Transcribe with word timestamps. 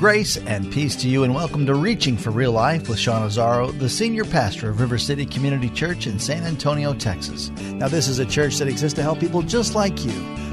Grace 0.00 0.38
and 0.38 0.72
peace 0.72 0.96
to 0.96 1.10
you, 1.10 1.24
and 1.24 1.34
welcome 1.34 1.66
to 1.66 1.74
Reaching 1.74 2.16
for 2.16 2.30
Real 2.30 2.52
Life 2.52 2.88
with 2.88 2.98
Sean 2.98 3.28
Azzaro, 3.28 3.78
the 3.78 3.86
senior 3.86 4.24
pastor 4.24 4.70
of 4.70 4.80
River 4.80 4.96
City 4.96 5.26
Community 5.26 5.68
Church 5.68 6.06
in 6.06 6.18
San 6.18 6.42
Antonio, 6.44 6.94
Texas. 6.94 7.50
Now, 7.74 7.86
this 7.86 8.08
is 8.08 8.18
a 8.18 8.24
church 8.24 8.56
that 8.56 8.66
exists 8.66 8.96
to 8.96 9.02
help 9.02 9.20
people 9.20 9.42
just 9.42 9.74
like 9.74 10.02
you 10.02 10.12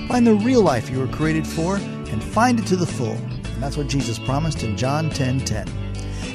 find 0.10 0.28
the 0.28 0.34
real 0.34 0.62
life 0.62 0.90
you 0.90 1.00
were 1.00 1.08
created 1.08 1.48
for 1.48 1.78
and 1.78 2.22
find 2.22 2.60
it 2.60 2.66
to 2.66 2.76
the 2.76 2.86
full. 2.86 3.14
And 3.14 3.64
that's 3.64 3.78
what 3.78 3.88
Jesus 3.88 4.20
promised 4.20 4.64
in 4.64 4.76
John 4.76 5.10
10 5.12 5.40
10. 5.40 5.70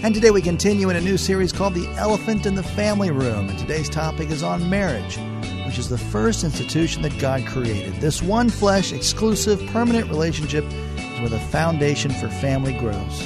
And 0.02 0.14
today 0.14 0.30
we 0.30 0.40
continue 0.40 0.88
in 0.88 0.96
a 0.96 1.00
new 1.02 1.18
series 1.18 1.52
called 1.52 1.74
The 1.74 1.88
Elephant 1.98 2.46
in 2.46 2.54
the 2.54 2.62
Family 2.62 3.10
Room. 3.10 3.50
And 3.50 3.58
today's 3.58 3.90
topic 3.90 4.30
is 4.30 4.42
on 4.42 4.70
marriage, 4.70 5.18
which 5.66 5.78
is 5.78 5.90
the 5.90 5.98
first 5.98 6.44
institution 6.44 7.02
that 7.02 7.18
God 7.18 7.46
created. 7.46 7.92
This 7.96 8.22
one 8.22 8.48
flesh, 8.48 8.90
exclusive, 8.90 9.62
permanent 9.66 10.08
relationship 10.08 10.64
where 11.22 11.30
the 11.30 11.40
foundation 11.40 12.10
for 12.10 12.28
family 12.28 12.74
grows. 12.74 13.22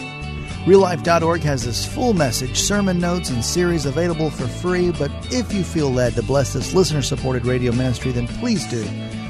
RealLife.org 0.67 1.43
has 1.43 1.65
this 1.65 1.87
full 1.87 2.13
message, 2.13 2.61
sermon 2.61 2.99
notes, 2.99 3.31
and 3.31 3.45
series 3.45 3.87
available 3.87 4.31
for 4.31 4.49
free. 4.49 4.91
But 4.91 5.13
if 5.33 5.53
you 5.53 5.63
feel 5.63 5.91
led 5.91 6.15
to 6.15 6.23
bless 6.23 6.53
this 6.53 6.75
listener 6.75 7.03
supported 7.03 7.47
radio 7.47 7.73
ministry, 7.73 8.13
then 8.13 8.27
please 8.27 8.67
do. 8.69 8.83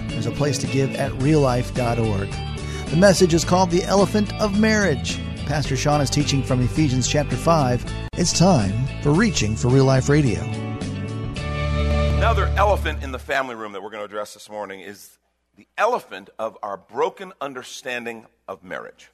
There's 0.09 0.27
a 0.27 0.31
place 0.31 0.57
to 0.59 0.67
give 0.67 0.95
at 0.97 1.13
reallife.org. 1.13 2.31
The 2.91 2.97
message 2.97 3.35
is 3.35 3.45
called 3.45 3.71
The 3.71 3.83
Elephant 3.83 4.33
of 4.41 4.59
Marriage. 4.59 5.19
Pastor 5.45 5.77
Sean 5.77 6.01
is 6.01 6.09
teaching 6.09 6.43
from 6.43 6.63
Ephesians 6.63 7.07
chapter 7.07 7.37
5. 7.37 7.85
It's 8.15 8.37
time 8.37 8.87
for 9.03 9.13
Reaching 9.13 9.57
for 9.57 9.69
Real 9.69 9.85
Life 9.85 10.09
Radio. 10.09 10.41
Another 12.17 12.47
elephant 12.57 13.03
in 13.03 13.13
the 13.13 13.19
family 13.19 13.55
room 13.55 13.73
that 13.73 13.83
we're 13.83 13.91
going 13.91 14.01
to 14.01 14.07
address 14.07 14.33
this 14.33 14.49
morning 14.49 14.81
is 14.81 15.19
the 15.57 15.69
elephant 15.77 16.31
of 16.39 16.57
our 16.63 16.79
broken 16.79 17.35
understanding 17.43 18.27
of 18.49 18.65
marriage. 18.65 19.11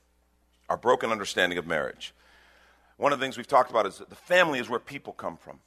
Our 0.69 0.77
broken 0.77 1.11
understanding 1.11 1.58
of 1.58 1.66
marriage. 1.66 2.14
One 2.97 3.12
of 3.12 3.19
the 3.19 3.25
things 3.25 3.36
we've 3.36 3.47
talked 3.47 3.70
about 3.70 3.86
is 3.86 3.98
that 3.98 4.11
the 4.11 4.16
family 4.16 4.58
is 4.58 4.69
where 4.69 4.78
people 4.78 5.12
come 5.12 5.36
from. 5.36 5.58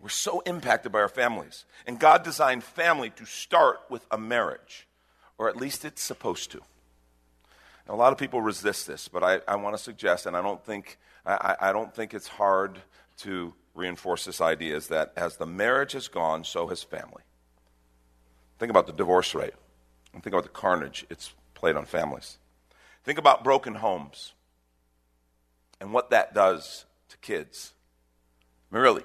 We're 0.00 0.08
so 0.08 0.40
impacted 0.40 0.92
by 0.92 1.00
our 1.00 1.08
families. 1.08 1.64
And 1.86 2.00
God 2.00 2.22
designed 2.22 2.64
family 2.64 3.10
to 3.10 3.26
start 3.26 3.80
with 3.90 4.06
a 4.10 4.18
marriage, 4.18 4.86
or 5.38 5.48
at 5.48 5.56
least 5.56 5.84
it's 5.84 6.02
supposed 6.02 6.50
to. 6.52 6.60
Now, 7.86 7.94
a 7.94 7.96
lot 7.96 8.12
of 8.12 8.18
people 8.18 8.40
resist 8.40 8.86
this, 8.86 9.08
but 9.08 9.22
I, 9.22 9.40
I 9.46 9.56
want 9.56 9.76
to 9.76 9.82
suggest, 9.82 10.26
and 10.26 10.36
I 10.36 10.42
don't 10.42 10.64
think 10.64 10.98
I, 11.26 11.56
I 11.60 11.72
don't 11.72 11.94
think 11.94 12.14
it's 12.14 12.28
hard 12.28 12.78
to 13.18 13.52
reinforce 13.74 14.24
this 14.24 14.40
idea, 14.40 14.76
is 14.76 14.88
that 14.88 15.12
as 15.16 15.36
the 15.36 15.46
marriage 15.46 15.92
has 15.92 16.08
gone, 16.08 16.44
so 16.44 16.66
has 16.68 16.82
family. 16.82 17.22
Think 18.58 18.70
about 18.70 18.86
the 18.86 18.92
divorce 18.92 19.34
rate. 19.34 19.54
And 20.12 20.22
think 20.22 20.34
about 20.34 20.42
the 20.42 20.50
carnage 20.50 21.06
it's 21.08 21.32
played 21.54 21.76
on 21.76 21.84
families. 21.84 22.38
Think 23.04 23.18
about 23.18 23.44
broken 23.44 23.76
homes 23.76 24.32
and 25.80 25.92
what 25.92 26.10
that 26.10 26.34
does 26.34 26.84
to 27.08 27.16
kids. 27.18 27.72
I 28.70 28.74
mean, 28.74 28.82
really, 28.82 29.02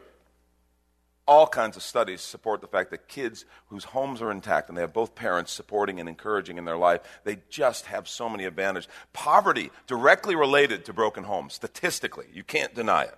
all 1.28 1.48
kinds 1.48 1.76
of 1.76 1.82
studies 1.82 2.22
support 2.22 2.62
the 2.62 2.68
fact 2.68 2.92
that 2.92 3.08
kids 3.08 3.46
whose 3.68 3.86
homes 3.86 4.22
are 4.22 4.32
intact 4.32 4.70
and 4.70 4.78
they 4.78 4.82
have 4.82 4.94
both 4.94 5.16
parents 5.16 5.52
supporting 5.52 6.00
and 6.00 6.08
encouraging 6.08 6.58
in 6.58 6.66
their 6.66 6.78
life, 6.78 7.02
they 7.24 7.40
just 7.50 7.86
have 7.88 8.08
so 8.08 8.30
many 8.30 8.46
advantages. 8.46 8.88
Poverty 9.14 9.72
directly 9.88 10.36
related 10.36 10.86
to 10.86 10.94
broken 10.94 11.24
homes, 11.24 11.54
statistically, 11.54 12.28
you 12.34 12.44
can't 12.44 12.76
deny 12.76 13.04
it. 13.04 13.18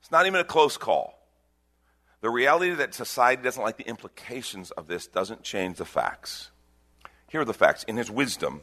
It's 0.00 0.10
not 0.10 0.26
even 0.26 0.40
a 0.40 0.44
close 0.44 0.78
call. 0.78 1.18
The 2.22 2.30
reality 2.30 2.74
that 2.74 2.94
society 2.94 3.42
doesn't 3.42 3.62
like 3.62 3.76
the 3.76 3.88
implications 3.88 4.70
of 4.72 4.86
this 4.86 5.06
doesn't 5.06 5.42
change 5.42 5.76
the 5.76 5.84
facts. 5.84 6.50
Here 7.28 7.42
are 7.42 7.46
the 7.46 7.54
facts. 7.54 7.84
In 7.84 7.96
his 7.96 8.10
wisdom, 8.10 8.62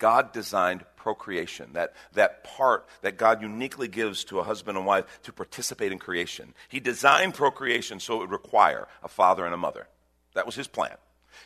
God 0.00 0.32
designed 0.32 0.84
procreation, 0.96 1.70
that, 1.74 1.94
that 2.14 2.42
part 2.42 2.88
that 3.02 3.16
God 3.16 3.40
uniquely 3.40 3.86
gives 3.86 4.24
to 4.24 4.40
a 4.40 4.42
husband 4.42 4.76
and 4.76 4.86
wife 4.86 5.04
to 5.22 5.32
participate 5.32 5.92
in 5.92 5.98
creation. 5.98 6.54
He 6.68 6.80
designed 6.80 7.34
procreation 7.34 8.00
so 8.00 8.16
it 8.16 8.18
would 8.18 8.32
require 8.32 8.88
a 9.04 9.08
father 9.08 9.44
and 9.44 9.54
a 9.54 9.58
mother. 9.58 9.86
That 10.34 10.46
was 10.46 10.56
his 10.56 10.66
plan. 10.66 10.96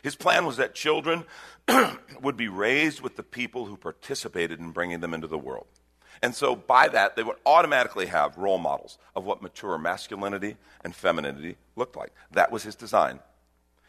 His 0.01 0.15
plan 0.15 0.45
was 0.45 0.57
that 0.57 0.73
children 0.73 1.25
would 2.21 2.37
be 2.37 2.47
raised 2.47 3.01
with 3.01 3.15
the 3.15 3.23
people 3.23 3.65
who 3.65 3.77
participated 3.77 4.59
in 4.59 4.71
bringing 4.71 4.99
them 4.99 5.13
into 5.13 5.27
the 5.27 5.37
world. 5.37 5.67
And 6.21 6.33
so, 6.33 6.55
by 6.55 6.87
that, 6.89 7.15
they 7.15 7.23
would 7.23 7.35
automatically 7.45 8.05
have 8.05 8.37
role 8.37 8.57
models 8.57 8.97
of 9.15 9.25
what 9.25 9.41
mature 9.41 9.77
masculinity 9.77 10.55
and 10.83 10.95
femininity 10.95 11.57
looked 11.75 11.97
like. 11.97 12.13
That 12.31 12.51
was 12.51 12.63
his 12.63 12.75
design. 12.75 13.19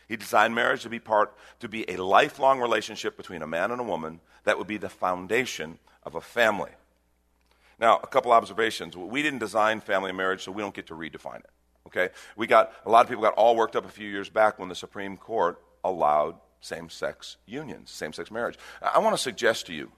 He 0.09 0.17
designed 0.17 0.55
marriage 0.55 0.83
to 0.83 0.89
be 0.89 0.99
part 0.99 1.34
to 1.61 1.69
be 1.69 1.89
a 1.91 1.97
lifelong 1.97 2.61
relationship 2.61 3.17
between 3.17 3.43
a 3.43 3.47
man 3.47 3.71
and 3.71 3.81
a 3.81 3.84
woman 3.84 4.21
that 4.44 4.59
would 4.59 4.67
be 4.67 4.77
the 4.77 4.89
foundation 4.89 5.78
of 6.03 6.15
a 6.15 6.21
family. 6.21 6.71
Now, 7.78 7.99
a 8.03 8.06
couple 8.06 8.33
observations. 8.33 8.97
We 8.97 9.22
didn't 9.22 9.41
design 9.41 9.81
family 9.81 10.11
and 10.11 10.16
marriage, 10.16 10.43
so 10.43 10.53
we 10.53 10.62
don't 10.62 10.75
get 10.75 10.87
to 10.87 10.95
redefine 10.95 11.41
it. 11.41 11.50
Okay? 11.87 12.09
We 12.37 12.47
got 12.47 12.72
a 12.84 12.91
lot 12.91 13.05
of 13.05 13.09
people 13.09 13.22
got 13.22 13.34
all 13.34 13.56
worked 13.56 13.77
up 13.77 13.84
a 13.84 13.91
few 13.91 14.09
years 14.09 14.28
back 14.28 14.59
when 14.59 14.69
the 14.69 14.75
Supreme 14.75 15.16
Court 15.16 15.61
allowed 15.84 16.37
same-sex 16.61 17.37
unions, 17.47 17.91
same-sex 17.91 18.31
marriage. 18.31 18.59
I 18.81 18.99
want 18.99 19.15
to 19.15 19.22
suggest 19.22 19.66
to 19.66 19.75
you 19.75 19.93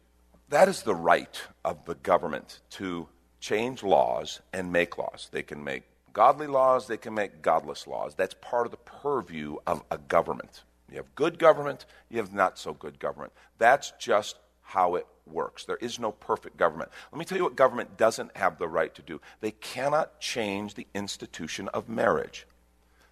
that 0.48 0.68
is 0.68 0.82
the 0.82 0.94
right 0.94 1.40
of 1.64 1.84
the 1.84 1.94
government 1.94 2.60
to 2.70 3.08
change 3.40 3.82
laws 3.82 4.40
and 4.52 4.72
make 4.72 4.98
laws. 4.98 5.28
They 5.30 5.42
can 5.42 5.62
make 5.62 5.84
godly 6.18 6.48
laws, 6.48 6.88
they 6.88 6.96
can 6.96 7.14
make 7.14 7.42
godless 7.42 7.86
laws. 7.86 8.16
That's 8.16 8.34
part 8.40 8.66
of 8.66 8.72
the 8.72 8.76
purview 8.78 9.54
of 9.68 9.84
a 9.88 9.98
government. 9.98 10.64
You 10.90 10.96
have 10.96 11.14
good 11.14 11.38
government, 11.38 11.86
you 12.10 12.18
have 12.18 12.34
not 12.34 12.58
so 12.58 12.74
good 12.74 12.98
government. 12.98 13.32
That's 13.58 13.92
just 14.00 14.36
how 14.62 14.96
it 14.96 15.06
works. 15.28 15.64
There 15.64 15.76
is 15.76 16.00
no 16.00 16.10
perfect 16.10 16.56
government. 16.56 16.90
Let 17.12 17.20
me 17.20 17.24
tell 17.24 17.38
you 17.38 17.44
what 17.44 17.54
government 17.54 17.96
doesn't 17.96 18.36
have 18.36 18.58
the 18.58 18.66
right 18.66 18.92
to 18.96 19.02
do. 19.02 19.20
They 19.40 19.52
cannot 19.52 20.18
change 20.18 20.74
the 20.74 20.88
institution 20.92 21.68
of 21.68 21.88
marriage. 21.88 22.48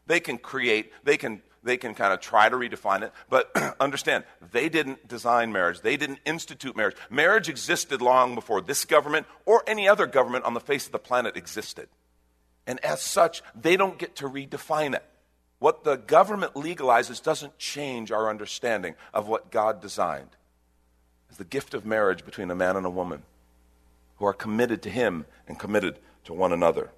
They 0.09 0.19
can 0.19 0.37
create, 0.37 0.93
they 1.05 1.17
can 1.17 1.43
they 1.63 1.77
can 1.77 1.95
kind 1.95 2.13
of 2.13 2.21
try 2.21 2.49
to 2.49 2.57
redefine 2.57 3.03
it. 3.03 3.13
But 3.31 3.53
understand, 3.81 4.25
they 4.51 4.69
didn't 4.69 5.07
design 5.07 5.53
marriage, 5.53 5.81
they 5.81 5.97
didn't 5.97 6.19
institute 6.25 6.77
marriage. 6.77 6.97
Marriage 7.09 7.49
existed 7.49 8.03
long 8.03 8.35
before 8.35 8.61
this 8.61 8.85
government 8.85 9.29
or 9.45 9.63
any 9.69 9.89
other 9.89 10.07
government 10.07 10.45
on 10.45 10.55
the 10.55 10.61
face 10.61 10.87
of 10.87 10.93
the 10.93 10.99
planet 10.99 11.37
existed. 11.37 11.89
And 12.67 12.85
as 12.85 13.01
such, 13.01 13.43
they 13.55 13.77
don't 13.77 13.99
get 13.99 14.17
to 14.17 14.29
redefine 14.29 14.95
it. 14.95 15.05
What 15.59 15.85
the 15.85 15.97
government 15.97 16.55
legalizes 16.55 17.23
doesn't 17.23 17.59
change 17.59 18.13
our 18.13 18.29
understanding 18.29 18.95
of 19.15 19.29
what 19.29 19.51
God 19.51 19.81
designed 19.81 20.37
as 21.31 21.39
the 21.39 21.45
gift 21.45 21.75
of 21.75 21.87
marriage 21.87 22.25
between 22.25 22.51
a 22.51 22.55
man 22.55 22.77
and 22.77 22.85
a 22.85 22.91
woman 22.91 23.23
who 24.17 24.27
are 24.27 24.33
committed 24.33 24.83
to 24.83 24.91
Him 24.91 25.27
and 25.49 25.59
committed 25.59 25.99
to 26.25 26.35
one 26.35 26.53
another. 26.53 26.91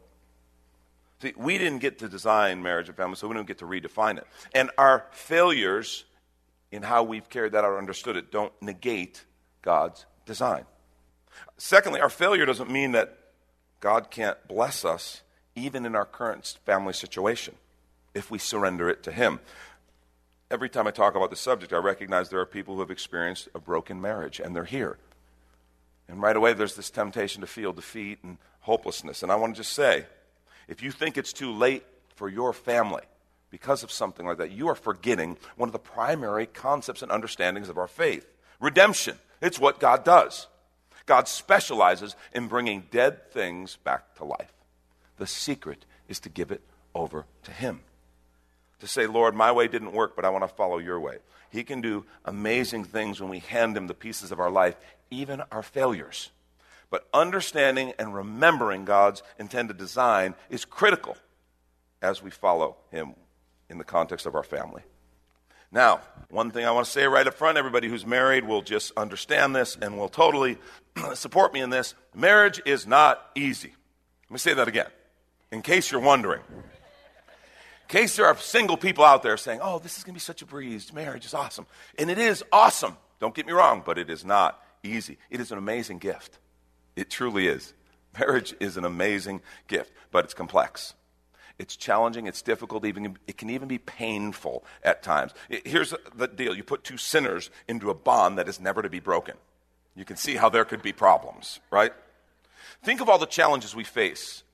See, 1.20 1.32
we 1.36 1.58
didn't 1.58 1.78
get 1.78 1.98
to 1.98 2.08
design 2.08 2.62
marriage 2.62 2.88
and 2.88 2.96
family, 2.96 3.16
so 3.16 3.28
we 3.28 3.34
don't 3.34 3.46
get 3.46 3.58
to 3.58 3.64
redefine 3.64 4.18
it. 4.18 4.26
And 4.54 4.70
our 4.78 5.04
failures 5.10 6.04
in 6.70 6.82
how 6.82 7.02
we've 7.02 7.28
carried 7.28 7.52
that 7.52 7.64
out 7.64 7.70
or 7.70 7.78
understood 7.78 8.16
it 8.16 8.30
don't 8.30 8.52
negate 8.60 9.24
God's 9.62 10.06
design. 10.26 10.64
Secondly, 11.56 12.00
our 12.00 12.10
failure 12.10 12.46
doesn't 12.46 12.70
mean 12.70 12.92
that 12.92 13.18
God 13.80 14.10
can't 14.10 14.36
bless 14.48 14.84
us 14.84 15.22
even 15.58 15.86
in 15.86 15.94
our 15.94 16.04
current 16.04 16.58
family 16.64 16.92
situation 16.92 17.54
if 18.14 18.30
we 18.30 18.38
surrender 18.38 18.88
it 18.88 19.02
to 19.04 19.12
Him. 19.12 19.40
Every 20.50 20.68
time 20.68 20.86
I 20.86 20.90
talk 20.90 21.14
about 21.14 21.30
the 21.30 21.36
subject, 21.36 21.72
I 21.72 21.76
recognize 21.76 22.28
there 22.28 22.40
are 22.40 22.46
people 22.46 22.74
who 22.74 22.80
have 22.80 22.90
experienced 22.90 23.48
a 23.54 23.58
broken 23.58 24.00
marriage, 24.00 24.40
and 24.40 24.56
they're 24.56 24.64
here. 24.64 24.96
And 26.08 26.22
right 26.22 26.36
away, 26.36 26.54
there's 26.54 26.74
this 26.74 26.90
temptation 26.90 27.42
to 27.42 27.46
feel 27.46 27.72
defeat 27.72 28.18
and 28.22 28.38
hopelessness. 28.60 29.22
And 29.22 29.30
I 29.30 29.36
want 29.36 29.54
to 29.54 29.60
just 29.60 29.74
say, 29.74 30.06
if 30.66 30.82
you 30.82 30.90
think 30.90 31.18
it's 31.18 31.32
too 31.32 31.52
late 31.52 31.84
for 32.14 32.28
your 32.28 32.52
family 32.52 33.02
because 33.50 33.82
of 33.82 33.92
something 33.92 34.26
like 34.26 34.38
that, 34.38 34.50
you 34.50 34.68
are 34.68 34.74
forgetting 34.74 35.36
one 35.56 35.68
of 35.68 35.72
the 35.72 35.78
primary 35.78 36.46
concepts 36.46 37.02
and 37.02 37.12
understandings 37.12 37.68
of 37.68 37.78
our 37.78 37.88
faith 37.88 38.26
redemption. 38.60 39.16
It's 39.40 39.58
what 39.58 39.78
God 39.78 40.04
does. 40.04 40.48
God 41.06 41.28
specializes 41.28 42.16
in 42.32 42.48
bringing 42.48 42.84
dead 42.90 43.30
things 43.30 43.76
back 43.76 44.14
to 44.16 44.24
life. 44.24 44.52
The 45.18 45.26
secret 45.26 45.84
is 46.08 46.20
to 46.20 46.28
give 46.28 46.50
it 46.50 46.62
over 46.94 47.26
to 47.44 47.50
Him. 47.50 47.80
to 48.80 48.86
say, 48.86 49.06
Lord, 49.06 49.34
my 49.34 49.50
way 49.50 49.66
didn't 49.66 49.92
work, 49.92 50.14
but 50.14 50.24
I 50.24 50.30
want 50.30 50.44
to 50.44 50.54
follow 50.54 50.78
your 50.78 51.00
way. 51.00 51.16
He 51.50 51.64
can 51.64 51.80
do 51.80 52.04
amazing 52.24 52.84
things 52.84 53.20
when 53.20 53.30
we 53.30 53.40
hand 53.40 53.76
him 53.76 53.86
the 53.86 53.94
pieces 53.94 54.30
of 54.30 54.38
our 54.38 54.50
life, 54.50 54.76
even 55.10 55.42
our 55.50 55.62
failures. 55.62 56.30
But 56.90 57.06
understanding 57.12 57.92
and 57.98 58.14
remembering 58.14 58.84
God's 58.84 59.22
intended 59.38 59.78
design 59.78 60.34
is 60.48 60.64
critical 60.64 61.16
as 62.00 62.22
we 62.22 62.30
follow 62.30 62.76
him 62.90 63.14
in 63.68 63.78
the 63.78 63.84
context 63.84 64.26
of 64.26 64.34
our 64.34 64.42
family. 64.42 64.82
Now, 65.70 66.00
one 66.30 66.50
thing 66.50 66.64
I 66.64 66.70
want 66.70 66.86
to 66.86 66.92
say 66.92 67.06
right 67.06 67.26
up 67.26 67.34
front 67.34 67.58
everybody 67.58 67.88
who's 67.88 68.06
married 68.06 68.44
will 68.44 68.62
just 68.62 68.92
understand 68.96 69.54
this 69.54 69.76
and 69.80 69.98
will 69.98 70.08
totally 70.08 70.56
support 71.14 71.52
me 71.52 71.60
in 71.60 71.70
this. 71.70 71.94
Marriage 72.14 72.60
is 72.64 72.86
not 72.86 73.30
easy. 73.34 73.74
Let 74.28 74.30
me 74.30 74.38
say 74.38 74.54
that 74.54 74.68
again, 74.68 74.88
in 75.50 75.62
case 75.62 75.90
you're 75.90 76.00
wondering. 76.00 76.42
In 76.50 77.88
case 77.88 78.16
there 78.16 78.26
are 78.26 78.36
single 78.36 78.76
people 78.76 79.04
out 79.04 79.22
there 79.22 79.36
saying, 79.36 79.60
oh, 79.62 79.78
this 79.78 79.96
is 79.96 80.04
going 80.04 80.12
to 80.12 80.16
be 80.16 80.20
such 80.20 80.42
a 80.42 80.46
breeze. 80.46 80.92
Marriage 80.92 81.24
is 81.24 81.34
awesome. 81.34 81.66
And 81.98 82.10
it 82.10 82.18
is 82.18 82.44
awesome. 82.52 82.96
Don't 83.20 83.34
get 83.34 83.46
me 83.46 83.52
wrong, 83.52 83.82
but 83.84 83.98
it 83.98 84.10
is 84.10 84.24
not 84.24 84.62
easy. 84.82 85.18
It 85.30 85.40
is 85.40 85.50
an 85.50 85.58
amazing 85.58 85.98
gift. 85.98 86.38
It 86.96 87.10
truly 87.10 87.48
is. 87.48 87.72
Marriage 88.18 88.54
is 88.60 88.76
an 88.76 88.84
amazing 88.84 89.40
gift, 89.66 89.92
but 90.10 90.24
it's 90.24 90.34
complex. 90.34 90.94
It's 91.58 91.76
challenging, 91.76 92.26
it's 92.26 92.40
difficult, 92.40 92.84
even, 92.84 93.18
it 93.26 93.36
can 93.36 93.50
even 93.50 93.66
be 93.66 93.78
painful 93.78 94.64
at 94.84 95.02
times. 95.02 95.32
Here's 95.48 95.92
the 96.14 96.28
deal 96.28 96.54
you 96.54 96.62
put 96.62 96.84
two 96.84 96.96
sinners 96.96 97.50
into 97.66 97.90
a 97.90 97.94
bond 97.94 98.38
that 98.38 98.48
is 98.48 98.60
never 98.60 98.80
to 98.80 98.88
be 98.88 99.00
broken. 99.00 99.34
You 99.96 100.04
can 100.04 100.16
see 100.16 100.36
how 100.36 100.48
there 100.48 100.64
could 100.64 100.82
be 100.82 100.92
problems, 100.92 101.58
right? 101.70 101.92
Think 102.84 103.00
of 103.00 103.08
all 103.08 103.18
the 103.18 103.26
challenges 103.26 103.74
we 103.74 103.82
face. 103.82 104.44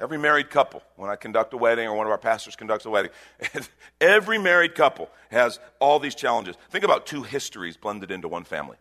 Every 0.00 0.18
married 0.18 0.48
couple, 0.48 0.82
when 0.96 1.10
I 1.10 1.16
conduct 1.16 1.52
a 1.52 1.56
wedding 1.56 1.88
or 1.88 1.96
one 1.96 2.06
of 2.06 2.12
our 2.12 2.18
pastors 2.18 2.54
conducts 2.54 2.86
a 2.86 2.90
wedding, 2.90 3.10
every 4.00 4.38
married 4.38 4.74
couple 4.74 5.10
has 5.30 5.58
all 5.80 5.98
these 5.98 6.14
challenges. 6.14 6.54
Think 6.70 6.84
about 6.84 7.06
two 7.06 7.24
histories 7.24 7.76
blended 7.76 8.10
into 8.12 8.28
one 8.28 8.44
family. 8.44 8.76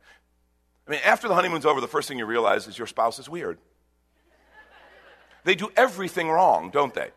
I 0.88 0.92
mean, 0.92 1.00
after 1.04 1.28
the 1.28 1.34
honeymoon's 1.34 1.66
over, 1.66 1.82
the 1.82 1.88
first 1.88 2.08
thing 2.08 2.20
you 2.20 2.26
realize 2.26 2.68
is 2.68 2.78
your 2.78 2.88
spouse 2.88 3.18
is 3.18 3.28
weird. 3.28 3.58
They 5.44 5.56
do 5.56 5.72
everything 5.76 6.30
wrong, 6.30 6.70
don't 6.70 6.94
they? 6.94 7.10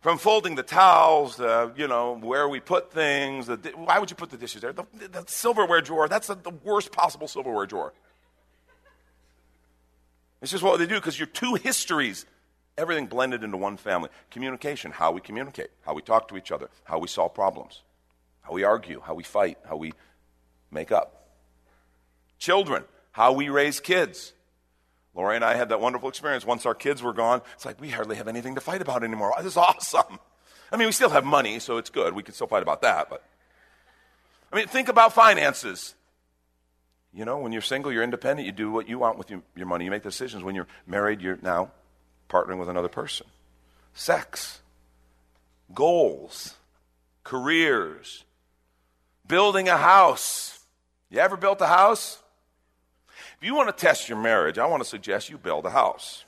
From 0.00 0.18
folding 0.18 0.54
the 0.54 0.62
towels, 0.62 1.40
uh, 1.40 1.70
you 1.76 1.88
know, 1.88 2.18
where 2.20 2.46
we 2.46 2.60
put 2.60 2.92
things. 2.92 3.46
The, 3.46 3.56
why 3.74 3.98
would 3.98 4.10
you 4.10 4.16
put 4.16 4.28
the 4.28 4.36
dishes 4.36 4.60
there? 4.60 4.72
The, 4.72 4.84
the 4.92 5.24
silverware 5.26 5.80
drawer, 5.80 6.08
that's 6.08 6.26
the, 6.26 6.34
the 6.34 6.50
worst 6.50 6.92
possible 6.92 7.26
silverware 7.26 7.64
drawer. 7.64 7.94
It's 10.42 10.50
just 10.50 10.62
what 10.62 10.78
they 10.78 10.86
do 10.86 10.96
because 10.96 11.18
you're 11.18 11.26
two 11.26 11.54
histories, 11.54 12.26
everything 12.76 13.06
blended 13.06 13.44
into 13.44 13.56
one 13.56 13.76
family. 13.76 14.10
Communication, 14.30 14.90
how 14.90 15.12
we 15.12 15.20
communicate, 15.20 15.70
how 15.82 15.94
we 15.94 16.02
talk 16.02 16.28
to 16.28 16.36
each 16.36 16.52
other, 16.52 16.70
how 16.84 16.98
we 16.98 17.08
solve 17.08 17.34
problems, 17.34 17.82
how 18.42 18.52
we 18.52 18.64
argue, 18.64 19.00
how 19.00 19.14
we 19.14 19.22
fight, 19.22 19.58
how 19.68 19.76
we 19.76 19.92
make 20.70 20.92
up. 20.92 21.28
Children, 22.38 22.84
how 23.12 23.32
we 23.32 23.48
raise 23.48 23.80
kids. 23.80 24.32
Lori 25.14 25.36
and 25.36 25.44
I 25.44 25.54
had 25.54 25.68
that 25.68 25.80
wonderful 25.80 26.08
experience. 26.08 26.44
Once 26.44 26.66
our 26.66 26.74
kids 26.74 27.02
were 27.02 27.12
gone, 27.12 27.40
it's 27.54 27.64
like 27.64 27.80
we 27.80 27.90
hardly 27.90 28.16
have 28.16 28.26
anything 28.26 28.56
to 28.56 28.60
fight 28.60 28.82
about 28.82 29.04
anymore. 29.04 29.32
This 29.38 29.52
is 29.52 29.56
awesome. 29.56 30.18
I 30.72 30.76
mean, 30.76 30.86
we 30.86 30.92
still 30.92 31.10
have 31.10 31.24
money, 31.24 31.60
so 31.60 31.76
it's 31.76 31.90
good. 31.90 32.14
We 32.14 32.24
can 32.24 32.34
still 32.34 32.48
fight 32.48 32.62
about 32.62 32.82
that. 32.82 33.08
But 33.08 33.22
I 34.52 34.56
mean, 34.56 34.66
think 34.66 34.88
about 34.88 35.12
finances. 35.12 35.94
You 37.12 37.24
know, 37.24 37.38
when 37.38 37.52
you're 37.52 37.62
single, 37.62 37.92
you're 37.92 38.02
independent. 38.02 38.44
You 38.46 38.52
do 38.52 38.72
what 38.72 38.88
you 38.88 38.98
want 38.98 39.18
with 39.18 39.30
your, 39.30 39.42
your 39.54 39.66
money. 39.66 39.84
You 39.84 39.90
make 39.92 40.02
decisions. 40.02 40.42
When 40.42 40.56
you're 40.56 40.66
married, 40.84 41.20
you're 41.20 41.38
now 41.40 41.70
partnering 42.28 42.58
with 42.58 42.68
another 42.68 42.88
person. 42.88 43.26
Sex, 43.94 44.60
goals, 45.72 46.54
careers, 47.22 48.24
building 49.26 49.68
a 49.68 49.76
house. 49.76 50.58
You 51.10 51.20
ever 51.20 51.36
built 51.36 51.60
a 51.60 51.66
house? 51.66 52.18
If 53.38 53.46
you 53.46 53.54
want 53.54 53.68
to 53.68 53.84
test 53.84 54.08
your 54.08 54.18
marriage, 54.18 54.58
I 54.58 54.66
want 54.66 54.82
to 54.82 54.88
suggest 54.88 55.30
you 55.30 55.38
build 55.38 55.66
a 55.66 55.70
house. 55.70 56.24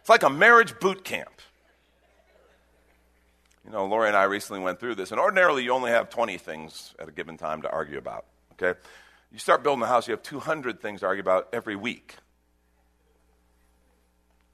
It's 0.00 0.08
like 0.08 0.22
a 0.22 0.30
marriage 0.30 0.78
boot 0.80 1.04
camp. 1.04 1.30
You 3.64 3.70
know, 3.70 3.86
Lori 3.86 4.08
and 4.08 4.16
I 4.16 4.24
recently 4.24 4.60
went 4.60 4.80
through 4.80 4.96
this, 4.96 5.12
and 5.12 5.20
ordinarily 5.20 5.62
you 5.62 5.72
only 5.72 5.90
have 5.90 6.10
20 6.10 6.36
things 6.38 6.94
at 6.98 7.08
a 7.08 7.12
given 7.12 7.36
time 7.36 7.62
to 7.62 7.70
argue 7.70 7.98
about, 7.98 8.24
okay? 8.52 8.78
You 9.30 9.38
start 9.38 9.62
building 9.62 9.82
a 9.82 9.86
house, 9.86 10.08
you 10.08 10.12
have 10.12 10.22
200 10.22 10.80
things 10.80 11.00
to 11.00 11.06
argue 11.06 11.20
about 11.20 11.48
every 11.52 11.76
week. 11.76 12.16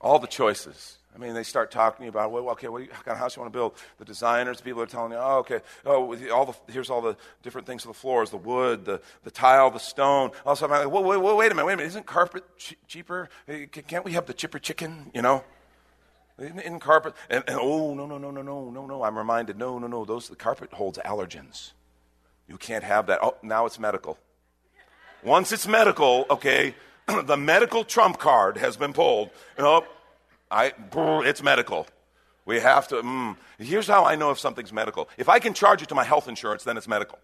All 0.00 0.18
the 0.18 0.26
choices. 0.26 0.98
I 1.14 1.20
mean, 1.20 1.34
they 1.34 1.42
start 1.42 1.72
talking 1.72 2.06
about, 2.06 2.30
well, 2.30 2.48
okay, 2.50 2.68
what, 2.68 2.88
kind 2.88 3.08
of 3.08 3.18
house 3.18 3.34
you 3.34 3.42
want 3.42 3.52
to 3.52 3.58
build? 3.58 3.74
The 3.98 4.04
designers, 4.04 4.58
the 4.58 4.62
people 4.62 4.80
are 4.82 4.86
telling 4.86 5.10
you, 5.10 5.18
oh, 5.18 5.38
okay, 5.38 5.60
oh, 5.84 6.14
all 6.32 6.46
the, 6.46 6.72
here's 6.72 6.90
all 6.90 7.00
the 7.02 7.16
different 7.42 7.66
things 7.66 7.82
for 7.82 7.88
the 7.88 7.94
floors, 7.94 8.30
the 8.30 8.36
wood, 8.36 8.84
the, 8.84 9.00
the 9.24 9.30
tile, 9.30 9.70
the 9.72 9.80
stone. 9.80 10.30
Also, 10.46 10.66
I'm 10.66 10.70
like, 10.70 10.88
wait 10.88 11.50
a 11.50 11.54
minute, 11.54 11.66
wait 11.66 11.72
a 11.72 11.76
minute, 11.76 11.86
isn't 11.86 12.06
carpet 12.06 12.44
ch- 12.56 12.76
cheaper? 12.86 13.28
Can't 13.88 14.04
we 14.04 14.12
have 14.12 14.26
the 14.26 14.32
chipper 14.32 14.60
chicken, 14.60 15.10
you 15.12 15.22
know? 15.22 15.42
In, 16.38 16.60
in 16.60 16.78
carpet, 16.78 17.14
and, 17.28 17.42
and, 17.48 17.58
oh, 17.60 17.94
no, 17.94 18.06
no, 18.06 18.16
no, 18.16 18.30
no, 18.30 18.42
no, 18.42 18.70
no, 18.70 18.86
no, 18.86 19.02
I'm 19.02 19.18
reminded, 19.18 19.58
no, 19.58 19.80
no, 19.80 19.88
no, 19.88 20.04
those, 20.04 20.28
the 20.28 20.36
carpet 20.36 20.72
holds 20.72 20.98
allergens. 20.98 21.72
You 22.46 22.58
can't 22.58 22.84
have 22.84 23.06
that. 23.08 23.18
Oh, 23.22 23.34
now 23.42 23.66
it's 23.66 23.80
medical. 23.80 24.18
Once 25.24 25.50
it's 25.50 25.66
medical, 25.66 26.26
okay, 26.30 26.76
the 27.24 27.36
medical 27.36 27.84
trump 27.84 28.18
card 28.18 28.56
has 28.56 28.76
been 28.76 28.92
pulled. 28.92 29.30
You 29.56 29.82
I, 30.50 30.72
it's 31.26 31.42
medical. 31.42 31.86
We 32.46 32.60
have 32.60 32.88
to. 32.88 32.96
Mm. 32.96 33.36
Here's 33.58 33.86
how 33.86 34.04
I 34.04 34.16
know 34.16 34.30
if 34.30 34.38
something's 34.38 34.72
medical. 34.72 35.08
If 35.18 35.28
I 35.28 35.38
can 35.38 35.52
charge 35.52 35.82
it 35.82 35.88
to 35.90 35.94
my 35.94 36.04
health 36.04 36.28
insurance, 36.28 36.64
then 36.64 36.76
it's 36.76 36.88
medical. 36.88 37.18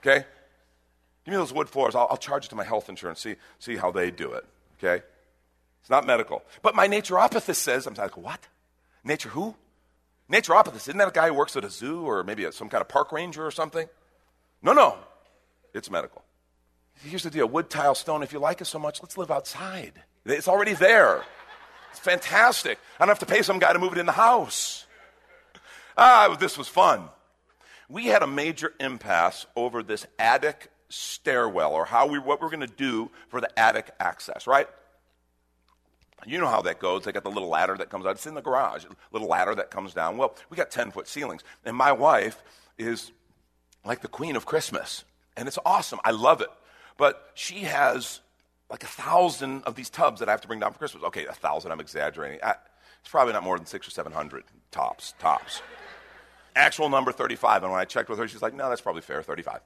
Okay? 0.00 0.24
Give 1.24 1.32
me 1.32 1.36
those 1.36 1.52
wood 1.52 1.68
floors. 1.68 1.94
I'll, 1.94 2.06
I'll 2.10 2.16
charge 2.16 2.46
it 2.46 2.48
to 2.48 2.54
my 2.54 2.64
health 2.64 2.88
insurance. 2.88 3.20
See, 3.20 3.36
see 3.58 3.76
how 3.76 3.90
they 3.90 4.10
do 4.10 4.32
it. 4.32 4.44
Okay? 4.78 5.04
It's 5.80 5.90
not 5.90 6.06
medical. 6.06 6.42
But 6.62 6.74
my 6.74 6.86
naturopathist 6.86 7.56
says, 7.56 7.86
I'm 7.86 7.94
like, 7.94 8.16
what? 8.16 8.46
Nature 9.02 9.30
who? 9.30 9.56
Naturopathist. 10.30 10.88
Isn't 10.88 10.98
that 10.98 11.08
a 11.08 11.12
guy 11.12 11.28
who 11.28 11.34
works 11.34 11.56
at 11.56 11.64
a 11.64 11.70
zoo 11.70 12.02
or 12.02 12.22
maybe 12.22 12.48
some 12.52 12.68
kind 12.68 12.80
of 12.80 12.88
park 12.88 13.12
ranger 13.12 13.44
or 13.44 13.50
something? 13.50 13.88
No, 14.62 14.72
no. 14.72 14.98
It's 15.74 15.90
medical. 15.90 16.22
Here's 17.02 17.22
the 17.22 17.30
deal 17.30 17.46
wood, 17.46 17.70
tile, 17.70 17.94
stone. 17.94 18.22
If 18.22 18.32
you 18.32 18.38
like 18.38 18.60
it 18.60 18.66
so 18.66 18.78
much, 18.78 19.02
let's 19.02 19.16
live 19.16 19.30
outside. 19.30 19.92
It's 20.24 20.48
already 20.48 20.74
there. 20.74 21.22
It's 21.90 21.98
fantastic. 21.98 22.78
I 22.98 23.04
don't 23.04 23.08
have 23.08 23.26
to 23.26 23.26
pay 23.26 23.42
some 23.42 23.58
guy 23.58 23.72
to 23.72 23.78
move 23.78 23.92
it 23.92 23.98
in 23.98 24.06
the 24.06 24.12
house. 24.12 24.86
Ah, 25.96 26.36
this 26.38 26.56
was 26.56 26.68
fun. 26.68 27.08
We 27.88 28.06
had 28.06 28.22
a 28.22 28.26
major 28.26 28.72
impasse 28.78 29.46
over 29.56 29.82
this 29.82 30.06
attic 30.18 30.70
stairwell 30.88 31.72
or 31.72 31.84
how 31.84 32.06
we 32.06 32.18
what 32.18 32.40
we're 32.40 32.50
going 32.50 32.60
to 32.60 32.66
do 32.66 33.10
for 33.28 33.40
the 33.40 33.58
attic 33.58 33.90
access, 33.98 34.46
right? 34.46 34.68
You 36.26 36.38
know 36.38 36.46
how 36.46 36.62
that 36.62 36.78
goes. 36.78 37.04
They 37.04 37.12
got 37.12 37.24
the 37.24 37.30
little 37.30 37.48
ladder 37.48 37.76
that 37.78 37.88
comes 37.88 38.04
out. 38.04 38.12
It's 38.12 38.26
in 38.26 38.34
the 38.34 38.42
garage, 38.42 38.84
little 39.10 39.28
ladder 39.28 39.54
that 39.54 39.70
comes 39.70 39.94
down. 39.94 40.18
Well, 40.18 40.36
we 40.50 40.56
got 40.56 40.70
10 40.70 40.90
foot 40.90 41.08
ceilings. 41.08 41.42
And 41.64 41.74
my 41.74 41.92
wife 41.92 42.42
is 42.78 43.10
like 43.84 44.02
the 44.02 44.08
queen 44.08 44.36
of 44.36 44.44
Christmas. 44.44 45.04
And 45.36 45.48
it's 45.48 45.58
awesome. 45.64 45.98
I 46.04 46.10
love 46.10 46.42
it. 46.42 46.50
But 47.00 47.30
she 47.32 47.60
has 47.60 48.20
like 48.68 48.84
a 48.84 48.86
thousand 48.86 49.62
of 49.64 49.74
these 49.74 49.88
tubs 49.88 50.20
that 50.20 50.28
I 50.28 50.32
have 50.32 50.42
to 50.42 50.46
bring 50.46 50.60
down 50.60 50.74
for 50.74 50.78
Christmas. 50.78 51.02
Okay, 51.04 51.24
a 51.24 51.32
thousand, 51.32 51.72
I'm 51.72 51.80
exaggerating. 51.80 52.40
I, 52.42 52.56
it's 53.00 53.08
probably 53.08 53.32
not 53.32 53.42
more 53.42 53.56
than 53.56 53.64
six 53.64 53.88
or 53.88 53.90
seven 53.90 54.12
hundred 54.12 54.44
tops, 54.70 55.14
tops. 55.18 55.62
Actual 56.54 56.90
number 56.90 57.10
35. 57.10 57.62
And 57.62 57.72
when 57.72 57.80
I 57.80 57.86
checked 57.86 58.10
with 58.10 58.18
her, 58.18 58.28
she's 58.28 58.42
like, 58.42 58.52
no, 58.52 58.68
that's 58.68 58.82
probably 58.82 59.00
fair, 59.00 59.22
35. 59.22 59.60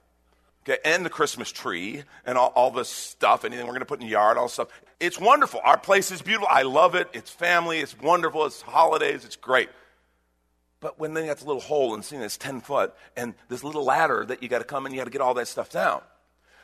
Okay, 0.63 0.77
and 0.85 1.05
the 1.05 1.09
Christmas 1.09 1.51
tree 1.51 2.03
and 2.25 2.37
all, 2.37 2.53
all 2.55 2.71
this 2.71 2.87
stuff, 2.87 3.43
anything 3.43 3.65
we're 3.65 3.73
going 3.73 3.81
to 3.81 3.85
put 3.85 3.99
in 3.99 4.07
the 4.07 4.11
yard, 4.13 4.37
all 4.37 4.45
this 4.45 4.53
stuff. 4.53 4.69
It's 5.01 5.19
wonderful. 5.19 5.59
Our 5.61 5.77
place 5.77 6.11
is 6.11 6.21
beautiful. 6.21 6.47
I 6.49 6.61
love 6.61 6.95
it. 6.95 7.09
It's 7.11 7.29
family. 7.29 7.79
It's 7.79 7.99
wonderful. 7.99 8.45
It's 8.45 8.61
holidays. 8.61 9.25
It's 9.25 9.35
great. 9.35 9.67
But 10.79 10.97
when 10.99 11.13
then 11.13 11.25
you 11.25 11.31
got 11.31 11.39
the 11.39 11.47
little 11.47 11.61
hole 11.61 11.95
and 11.95 12.05
seeing 12.05 12.21
it's 12.21 12.37
10 12.37 12.61
foot 12.61 12.93
and 13.17 13.33
this 13.49 13.61
little 13.61 13.83
ladder 13.83 14.23
that 14.25 14.41
you 14.41 14.47
got 14.47 14.59
to 14.59 14.63
come 14.63 14.85
and 14.85 14.95
you 14.95 15.01
got 15.01 15.05
to 15.05 15.11
get 15.11 15.19
all 15.19 15.33
that 15.33 15.49
stuff 15.49 15.69
down. 15.69 16.01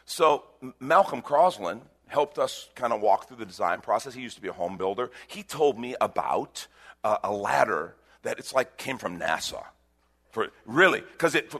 So 0.06 0.44
Malcolm 0.80 1.22
Crosland, 1.22 1.82
helped 2.12 2.38
us 2.38 2.70
kind 2.76 2.92
of 2.94 3.02
walk 3.02 3.28
through 3.28 3.38
the 3.38 3.46
design 3.46 3.80
process. 3.82 4.14
He 4.14 4.22
used 4.22 4.36
to 4.36 4.42
be 4.42 4.50
a 4.50 4.54
home 4.54 4.78
builder. 4.78 5.10
He 5.28 5.44
told 5.44 5.80
me 5.80 5.96
about 6.00 6.68
uh, 7.04 7.18
a 7.24 7.32
ladder 7.32 7.96
that 8.24 8.38
it's 8.38 8.54
like 8.54 8.78
came 8.78 8.98
from 8.98 9.20
NASA. 9.20 9.64
For 10.32 10.50
really, 10.66 11.02
because 11.02 11.36
it 11.36 11.54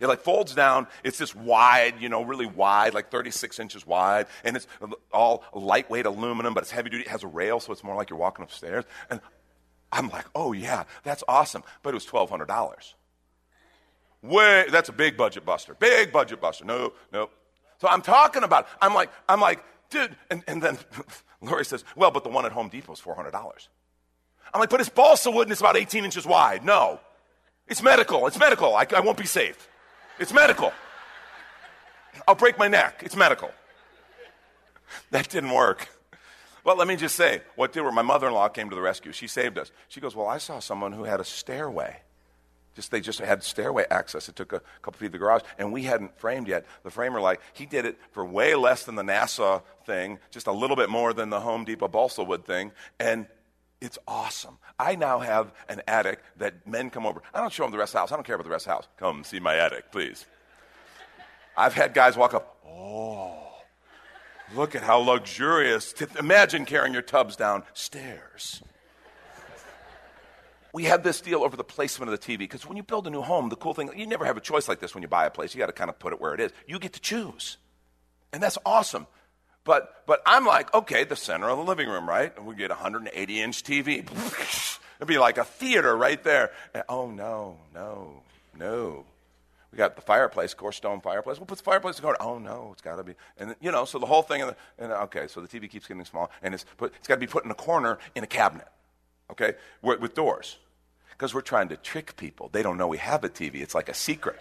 it 0.00 0.06
like 0.06 0.20
folds 0.20 0.54
down. 0.54 0.86
It's 1.04 1.18
this 1.18 1.34
wide, 1.34 1.94
you 2.00 2.08
know, 2.08 2.22
really 2.22 2.46
wide, 2.46 2.92
like 2.92 3.10
36 3.10 3.58
inches 3.58 3.86
wide, 3.86 4.26
and 4.44 4.56
it's 4.56 4.66
all 5.12 5.44
lightweight 5.54 6.06
aluminum, 6.06 6.52
but 6.52 6.62
it's 6.62 6.70
heavy 6.70 6.90
duty. 6.90 7.04
It 7.04 7.10
has 7.10 7.22
a 7.22 7.28
rail, 7.28 7.60
so 7.60 7.72
it's 7.72 7.84
more 7.84 7.94
like 7.94 8.10
you're 8.10 8.18
walking 8.18 8.42
upstairs. 8.42 8.84
And 9.08 9.20
I'm 9.92 10.08
like, 10.08 10.26
oh 10.34 10.52
yeah, 10.52 10.84
that's 11.04 11.22
awesome. 11.28 11.62
But 11.82 11.90
it 11.90 11.94
was 11.94 12.04
twelve 12.04 12.28
hundred 12.28 12.48
dollars. 12.48 12.94
Way, 14.22 14.66
that's 14.70 14.88
a 14.88 14.92
big 14.92 15.16
budget 15.16 15.44
buster. 15.44 15.74
Big 15.74 16.12
budget 16.12 16.40
buster. 16.40 16.64
No, 16.64 16.92
no, 17.12 17.28
so 17.82 17.88
I'm 17.88 18.00
talking 18.00 18.44
about, 18.44 18.66
it. 18.66 18.70
I'm 18.80 18.94
like, 18.94 19.10
I'm 19.28 19.40
like, 19.40 19.64
dude, 19.90 20.14
and, 20.30 20.44
and 20.46 20.62
then 20.62 20.78
Lori 21.40 21.64
says, 21.64 21.84
well, 21.96 22.12
but 22.12 22.22
the 22.22 22.30
one 22.30 22.46
at 22.46 22.52
Home 22.52 22.68
Depot 22.68 22.92
is 22.92 23.00
$400. 23.00 23.34
I'm 24.54 24.60
like, 24.60 24.70
but 24.70 24.78
it's 24.78 24.88
balsa 24.88 25.32
wood 25.32 25.48
and 25.48 25.50
it's 25.52 25.60
about 25.60 25.76
18 25.76 26.04
inches 26.04 26.24
wide. 26.24 26.64
No. 26.64 27.00
It's 27.66 27.82
medical. 27.82 28.28
It's 28.28 28.38
medical. 28.38 28.76
I, 28.76 28.86
I 28.94 29.00
won't 29.00 29.18
be 29.18 29.26
safe. 29.26 29.68
It's 30.20 30.32
medical. 30.32 30.72
I'll 32.28 32.36
break 32.36 32.56
my 32.56 32.68
neck. 32.68 33.02
It's 33.04 33.16
medical. 33.16 33.50
That 35.10 35.28
didn't 35.28 35.50
work. 35.50 35.88
Well, 36.62 36.76
let 36.76 36.86
me 36.86 36.94
just 36.94 37.16
say, 37.16 37.42
what 37.56 37.72
did 37.72 37.82
my 37.82 38.02
mother-in-law 38.02 38.50
came 38.50 38.70
to 38.70 38.76
the 38.76 38.82
rescue. 38.82 39.10
She 39.10 39.26
saved 39.26 39.58
us. 39.58 39.72
She 39.88 40.00
goes, 40.00 40.14
well, 40.14 40.28
I 40.28 40.38
saw 40.38 40.60
someone 40.60 40.92
who 40.92 41.02
had 41.02 41.18
a 41.18 41.24
stairway. 41.24 41.96
Just 42.74 42.90
they 42.90 43.00
just 43.00 43.18
had 43.18 43.42
stairway 43.42 43.84
access. 43.90 44.28
It 44.28 44.36
took 44.36 44.52
a 44.52 44.60
couple 44.80 44.98
feet 44.98 45.06
of 45.06 45.12
the 45.12 45.18
garage, 45.18 45.42
and 45.58 45.72
we 45.72 45.82
hadn't 45.82 46.18
framed 46.18 46.48
yet. 46.48 46.64
The 46.84 46.90
framer, 46.90 47.20
like, 47.20 47.40
he 47.52 47.66
did 47.66 47.84
it 47.84 47.98
for 48.12 48.24
way 48.24 48.54
less 48.54 48.84
than 48.84 48.94
the 48.94 49.02
NASA 49.02 49.62
thing, 49.84 50.18
just 50.30 50.46
a 50.46 50.52
little 50.52 50.76
bit 50.76 50.88
more 50.88 51.12
than 51.12 51.30
the 51.30 51.40
Home 51.40 51.64
Depot 51.64 51.88
balsa 51.88 52.24
wood 52.24 52.46
thing, 52.46 52.72
and 52.98 53.26
it's 53.80 53.98
awesome. 54.06 54.58
I 54.78 54.94
now 54.94 55.18
have 55.18 55.52
an 55.68 55.82
attic 55.88 56.20
that 56.38 56.66
men 56.66 56.88
come 56.88 57.04
over. 57.04 57.20
I 57.34 57.40
don't 57.40 57.52
show 57.52 57.64
them 57.64 57.72
the 57.72 57.78
rest 57.78 57.90
of 57.90 57.94
the 57.94 57.98
house. 57.98 58.12
I 58.12 58.14
don't 58.14 58.24
care 58.24 58.36
about 58.36 58.44
the 58.44 58.50
rest 58.50 58.66
of 58.66 58.70
the 58.70 58.74
house. 58.74 58.88
Come 58.96 59.24
see 59.24 59.40
my 59.40 59.56
attic, 59.56 59.90
please. 59.90 60.24
I've 61.56 61.74
had 61.74 61.92
guys 61.92 62.16
walk 62.16 62.32
up. 62.32 62.56
Oh, 62.66 63.52
look 64.54 64.74
at 64.74 64.82
how 64.82 64.98
luxurious. 64.98 65.92
Imagine 66.18 66.64
carrying 66.64 66.92
your 66.92 67.02
tubs 67.02 67.36
down 67.36 67.64
stairs. 67.74 68.62
We 70.72 70.84
had 70.84 71.04
this 71.04 71.20
deal 71.20 71.44
over 71.44 71.56
the 71.56 71.64
placement 71.64 72.12
of 72.12 72.18
the 72.18 72.26
TV 72.34 72.38
because 72.38 72.66
when 72.66 72.76
you 72.76 72.82
build 72.82 73.06
a 73.06 73.10
new 73.10 73.20
home, 73.20 73.50
the 73.50 73.56
cool 73.56 73.74
thing, 73.74 73.90
you 73.94 74.06
never 74.06 74.24
have 74.24 74.38
a 74.38 74.40
choice 74.40 74.68
like 74.68 74.80
this 74.80 74.94
when 74.94 75.02
you 75.02 75.08
buy 75.08 75.26
a 75.26 75.30
place. 75.30 75.54
You 75.54 75.58
got 75.58 75.66
to 75.66 75.72
kind 75.72 75.90
of 75.90 75.98
put 75.98 76.12
it 76.12 76.20
where 76.20 76.34
it 76.34 76.40
is. 76.40 76.50
You 76.66 76.78
get 76.78 76.94
to 76.94 77.00
choose. 77.00 77.58
And 78.32 78.42
that's 78.42 78.56
awesome. 78.64 79.06
But, 79.64 80.04
but 80.06 80.22
I'm 80.24 80.46
like, 80.46 80.72
okay, 80.74 81.04
the 81.04 81.14
center 81.14 81.48
of 81.48 81.58
the 81.58 81.64
living 81.64 81.88
room, 81.88 82.08
right? 82.08 82.36
And 82.36 82.46
we 82.46 82.54
get 82.54 82.70
a 82.70 82.74
180 82.74 83.40
inch 83.40 83.62
TV. 83.62 83.98
It'd 84.98 85.08
be 85.08 85.18
like 85.18 85.36
a 85.36 85.44
theater 85.44 85.94
right 85.96 86.22
there. 86.22 86.52
And, 86.74 86.84
oh, 86.88 87.10
no, 87.10 87.58
no, 87.74 88.22
no. 88.58 89.04
We 89.72 89.78
got 89.78 89.96
the 89.96 90.02
fireplace, 90.02 90.52
course 90.52 90.76
stone 90.76 91.00
fireplace. 91.00 91.38
We'll 91.38 91.46
put 91.46 91.58
the 91.58 91.64
fireplace 91.64 91.96
in 91.96 92.02
the 92.02 92.06
corner. 92.06 92.18
Oh 92.20 92.38
no, 92.38 92.68
it's 92.72 92.82
got 92.82 92.96
to 92.96 93.04
be. 93.04 93.14
And 93.38 93.56
you 93.58 93.72
know, 93.72 93.86
so 93.86 93.98
the 93.98 94.04
whole 94.04 94.20
thing. 94.20 94.42
The, 94.42 94.54
and 94.78 94.92
okay, 94.92 95.26
so 95.28 95.40
the 95.40 95.48
TV 95.48 95.68
keeps 95.68 95.88
getting 95.88 96.04
smaller, 96.04 96.28
and 96.42 96.52
it's 96.52 96.66
put, 96.76 96.92
it's 96.98 97.08
got 97.08 97.14
to 97.14 97.20
be 97.20 97.26
put 97.26 97.46
in 97.46 97.50
a 97.50 97.54
corner 97.54 97.98
in 98.14 98.22
a 98.22 98.26
cabinet. 98.26 98.68
Okay, 99.32 99.54
with, 99.80 100.00
with 100.00 100.14
doors, 100.14 100.58
because 101.10 101.34
we're 101.34 101.40
trying 101.40 101.68
to 101.68 101.76
trick 101.76 102.16
people. 102.16 102.50
They 102.52 102.62
don't 102.62 102.76
know 102.76 102.86
we 102.86 102.98
have 102.98 103.24
a 103.24 103.30
TV. 103.30 103.62
It's 103.62 103.74
like 103.74 103.88
a 103.88 103.94
secret. 103.94 104.38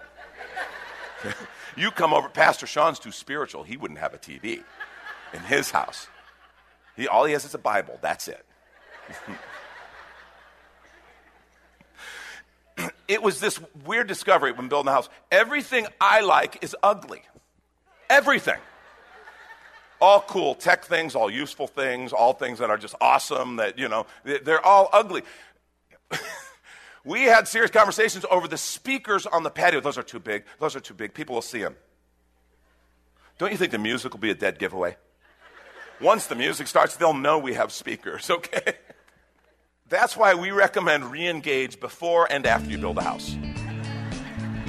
you 1.78 1.92
come 1.92 2.14
over. 2.14 2.28
Pastor 2.28 2.68
Sean's 2.68 3.00
too 3.00 3.12
spiritual. 3.12 3.64
He 3.64 3.78
wouldn't 3.78 4.02
have 4.02 4.14
a 4.14 4.18
TV 4.18 4.64
in 5.34 5.40
his 5.40 5.72
house. 5.72 6.08
He, 6.98 7.08
all 7.08 7.24
he 7.24 7.32
has 7.32 7.46
is 7.46 7.56
a 7.56 7.58
Bible. 7.58 7.98
That's 8.02 8.28
it. 8.28 8.46
it 13.08 13.24
was 13.24 13.40
this 13.40 13.62
weird 13.86 14.08
discovery 14.08 14.52
when 14.52 14.68
building 14.68 14.88
the 14.88 14.92
house. 14.92 15.08
Everything 15.32 15.88
I 16.02 16.20
like 16.20 16.62
is 16.64 16.76
ugly. 16.84 17.22
Everything. 18.10 18.60
All 20.02 20.22
cool 20.22 20.56
tech 20.56 20.84
things, 20.84 21.16
all 21.16 21.30
useful 21.30 21.68
things, 21.68 22.12
all 22.12 22.34
things 22.34 22.60
that 22.60 22.70
are 22.70 22.78
just 22.78 22.96
awesome, 23.00 23.58
that, 23.58 23.78
you 23.78 23.88
know, 23.88 24.08
they're 24.24 24.66
all 24.66 24.90
ugly. 24.92 25.22
we 27.06 27.24
had 27.24 27.48
serious 27.48 27.72
conversations 27.72 28.26
over 28.32 28.48
the 28.48 28.58
speakers 28.58 29.26
on 29.28 29.44
the 29.44 29.52
patio. 29.52 29.80
Those 29.80 30.00
are 30.00 30.04
too 30.04 30.20
big. 30.20 30.44
Those 30.60 30.76
are 30.76 30.80
too 30.80 30.96
big. 30.96 31.14
People 31.14 31.36
will 31.36 31.42
see 31.44 31.62
them. 31.62 31.76
Don't 33.38 33.52
you 33.52 33.58
think 33.58 33.72
the 33.72 33.78
music 33.78 34.12
will 34.12 34.20
be 34.20 34.32
a 34.32 34.36
dead 34.36 34.60
giveaway? 34.60 34.98
Once 36.02 36.26
the 36.26 36.36
music 36.36 36.68
starts, 36.68 36.96
they'll 36.96 37.14
know 37.14 37.38
we 37.38 37.54
have 37.54 37.72
speakers, 37.72 38.30
okay? 38.30 38.74
That's 39.90 40.18
why 40.18 40.34
we 40.34 40.52
recommend 40.52 41.12
re 41.12 41.28
engage 41.28 41.80
before 41.80 42.28
and 42.32 42.46
after 42.46 42.70
you 42.70 42.78
build 42.78 42.98
a 42.98 43.04
house. 43.04 43.36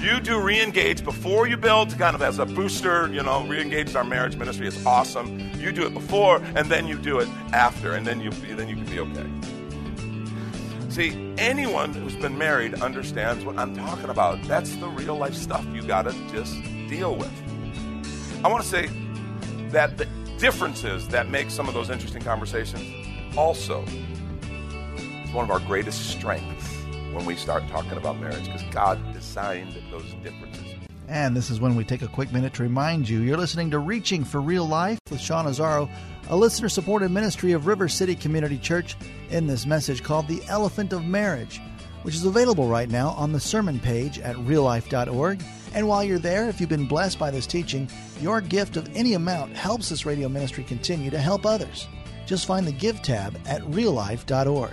You 0.03 0.19
do 0.19 0.41
re 0.41 0.61
engage 0.61 1.05
before 1.05 1.47
you 1.47 1.57
build, 1.57 1.97
kind 1.97 2.17
of 2.17 2.23
as 2.23 2.41
a 2.41 2.45
booster, 2.45 3.07
you 3.13 3.23
know, 3.23 3.47
re 3.47 3.61
engage 3.61 3.95
our 3.95 4.03
marriage 4.03 4.35
ministry. 4.35 4.67
is 4.67 4.85
awesome. 4.85 5.39
You 5.61 5.71
do 5.71 5.87
it 5.87 5.95
before, 5.95 6.43
and 6.57 6.69
then 6.69 6.89
you 6.89 6.99
do 6.99 7.21
it 7.21 7.29
after, 7.53 7.93
and 7.93 8.05
then 8.05 8.21
you, 8.21 8.31
then 8.33 8.69
you 8.69 8.75
can 8.75 8.85
be 8.87 8.99
okay. 8.99 9.31
See, 10.89 11.33
anyone 11.39 11.95
who's 11.95 12.17
been 12.17 12.37
married 12.37 12.75
understands 12.75 13.45
what 13.45 13.57
I'm 13.57 13.77
talking 13.77 14.11
about. 14.11 14.43
That's 14.43 14.75
the 14.75 14.89
real 14.89 15.17
life 15.17 15.35
stuff 15.35 15.65
you 15.73 15.83
got 15.83 16.03
to 16.03 16.13
just 16.33 16.61
deal 16.89 17.15
with. 17.15 17.33
I 18.45 18.49
want 18.49 18.65
to 18.65 18.69
say 18.69 18.91
that 19.69 19.99
the 19.99 20.09
differences 20.39 21.07
that 21.09 21.31
make 21.31 21.49
some 21.49 21.69
of 21.69 21.75
those 21.75 21.91
interesting 21.91 22.23
conversations 22.23 22.83
also 23.37 23.85
is 23.85 25.33
one 25.33 25.45
of 25.45 25.51
our 25.53 25.61
greatest 25.61 26.11
strengths 26.11 26.82
when 27.13 27.25
we 27.25 27.37
start 27.37 27.67
talking 27.69 27.93
about 27.93 28.19
marriage 28.19 28.45
because 28.45 28.63
God 28.71 28.99
designed 29.13 29.77
those 29.91 30.13
differences. 30.23 30.75
And 31.09 31.37
this 31.37 31.51
is 31.51 31.61
when 31.61 31.75
we 31.75 31.85
take 31.85 32.03
a 32.03 32.09
quick 32.09 32.33
minute 32.33 32.55
to 32.55 32.63
remind 32.63 33.09
you 33.09 33.21
you're 33.21 33.37
listening 33.37 33.71
to 33.73 33.79
Reaching 33.79 34.25
for 34.25 34.41
Real 34.41 34.67
Life 34.67 34.99
with 35.11 35.21
Sean 35.21 35.47
Azzaro, 35.47 35.91
a 36.31 36.37
listener 36.37 36.69
supported 36.69 37.11
ministry 37.11 37.53
of 37.53 37.67
River 37.67 37.89
City 37.89 38.15
Community 38.15 38.57
Church, 38.57 38.97
in 39.31 39.47
this 39.47 39.67
message 39.67 40.03
called 40.03 40.27
The 40.27 40.43
Elephant 40.49 40.93
of 40.93 41.05
Marriage, 41.05 41.61
which 42.03 42.15
is 42.15 42.25
available 42.25 42.67
right 42.67 42.89
now 42.89 43.11
on 43.11 43.33
the 43.33 43.41
sermon 43.41 43.79
page 43.79 44.19
at 44.21 44.37
reallife.org. 44.37 45.43
And 45.75 45.89
while 45.89 46.05
you're 46.05 46.19
there, 46.19 46.49
if 46.49 46.61
you've 46.61 46.69
been 46.69 46.89
blessed 46.89 47.19
by 47.19 47.31
this 47.31 47.47
teaching, 47.47 47.91
your 48.21 48.41
gift 48.41 48.77
of 48.77 48.89
any 48.97 49.15
amount 49.15 49.57
helps 49.57 49.89
this 49.89 50.07
radio 50.07 50.29
ministry 50.29 50.65
continue 50.65 51.11
to 51.11 51.19
help 51.19 51.45
others. 51.45 51.89
Just 52.27 52.47
find 52.47 52.67
the 52.67 52.73
Give 52.73 53.01
tab 53.03 53.39
at 53.47 53.63
reallife.org. 53.63 54.73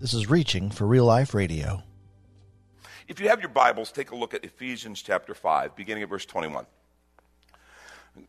This 0.00 0.14
is 0.14 0.30
Reaching 0.30 0.70
for 0.70 0.86
Real 0.86 1.06
Life 1.06 1.34
Radio. 1.34 1.82
If 3.08 3.18
you 3.18 3.28
have 3.30 3.40
your 3.40 3.48
Bibles, 3.48 3.90
take 3.90 4.12
a 4.12 4.14
look 4.14 4.32
at 4.32 4.44
Ephesians 4.44 5.02
chapter 5.02 5.34
5, 5.34 5.74
beginning 5.74 6.04
at 6.04 6.08
verse 6.08 6.24
21. 6.24 6.66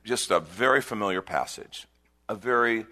Just 0.04 0.32
a 0.32 0.40
very 0.40 0.82
familiar 0.82 1.22
passage, 1.22 1.86
a 2.28 2.34
very 2.34 2.88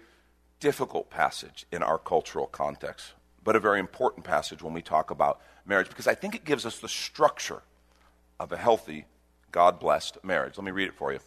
difficult 0.60 1.10
passage 1.10 1.66
in 1.72 1.82
our 1.82 1.98
cultural 1.98 2.46
context, 2.46 3.14
but 3.42 3.56
a 3.56 3.60
very 3.60 3.80
important 3.80 4.24
passage 4.24 4.62
when 4.62 4.74
we 4.74 4.82
talk 4.82 5.10
about 5.10 5.40
marriage 5.66 5.88
because 5.88 6.06
I 6.06 6.14
think 6.14 6.36
it 6.36 6.44
gives 6.44 6.64
us 6.64 6.78
the 6.78 6.88
structure 6.88 7.62
of 8.38 8.52
a 8.52 8.56
healthy, 8.56 9.06
God 9.50 9.80
blessed 9.80 10.18
marriage. 10.22 10.56
Let 10.56 10.64
me 10.64 10.70
read 10.70 10.86
it 10.86 10.94
for 10.94 11.12
you. 11.12 11.18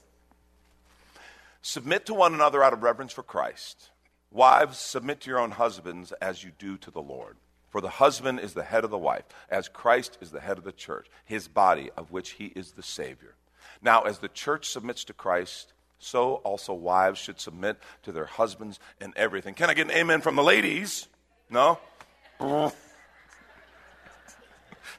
Submit 1.62 2.06
to 2.06 2.14
one 2.14 2.34
another 2.34 2.64
out 2.64 2.72
of 2.72 2.82
reverence 2.82 3.12
for 3.12 3.24
Christ. 3.24 3.90
Wives, 4.32 4.78
submit 4.78 5.22
to 5.22 5.30
your 5.30 5.40
own 5.40 5.52
husbands 5.52 6.14
as 6.22 6.44
you 6.44 6.52
do 6.58 6.78
to 6.78 6.92
the 6.92 7.02
Lord. 7.02 7.36
For 7.70 7.82
the 7.82 7.90
husband 7.90 8.40
is 8.40 8.54
the 8.54 8.64
head 8.64 8.84
of 8.84 8.90
the 8.90 8.98
wife, 8.98 9.24
as 9.50 9.68
Christ 9.68 10.18
is 10.22 10.32
the 10.32 10.40
head 10.42 10.58
of 10.58 10.64
the 10.64 10.72
church, 10.72 11.08
his 11.26 11.48
body, 11.48 11.90
of 11.96 12.12
which 12.12 12.32
he 12.32 12.48
is 12.48 12.72
the 12.72 12.84
Savior. 12.84 13.36
Now, 13.82 14.02
as 14.02 14.20
the 14.20 14.28
church 14.28 14.70
submits 14.70 15.04
to 15.06 15.14
Christ, 15.14 15.74
so 16.00 16.36
also 16.36 16.74
wives 16.74 17.20
should 17.20 17.40
submit 17.40 17.78
to 18.04 18.12
their 18.12 18.26
husbands 18.26 18.80
in 19.00 19.14
everything. 19.16 19.54
Can 19.54 19.70
I 19.70 19.74
get 19.74 19.88
an 19.88 19.96
amen 19.96 20.22
from 20.22 20.36
the 20.36 20.44
ladies? 20.44 21.08
No? 21.50 21.80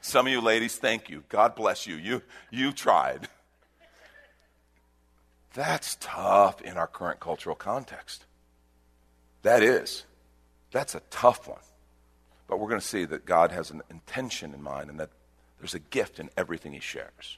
Some 0.01 0.27
of 0.27 0.31
you 0.31 0.41
ladies, 0.41 0.77
thank 0.77 1.09
you. 1.09 1.23
God 1.29 1.55
bless 1.55 1.87
you. 1.87 1.95
You, 1.95 2.21
you 2.51 2.71
tried. 2.71 3.27
That's 5.53 5.97
tough 5.99 6.61
in 6.61 6.77
our 6.77 6.87
current 6.87 7.19
cultural 7.19 7.55
context. 7.55 8.25
That 9.43 9.61
is. 9.61 10.03
That's 10.71 10.95
a 10.95 11.01
tough 11.11 11.47
one. 11.47 11.59
But 12.47 12.59
we're 12.59 12.69
going 12.69 12.81
to 12.81 12.87
see 12.87 13.05
that 13.05 13.25
God 13.25 13.51
has 13.51 13.71
an 13.71 13.81
intention 13.89 14.53
in 14.53 14.61
mind 14.61 14.89
and 14.89 14.99
that 14.99 15.09
there's 15.59 15.73
a 15.73 15.79
gift 15.79 16.19
in 16.19 16.29
everything 16.35 16.73
he 16.73 16.79
shares. 16.79 17.37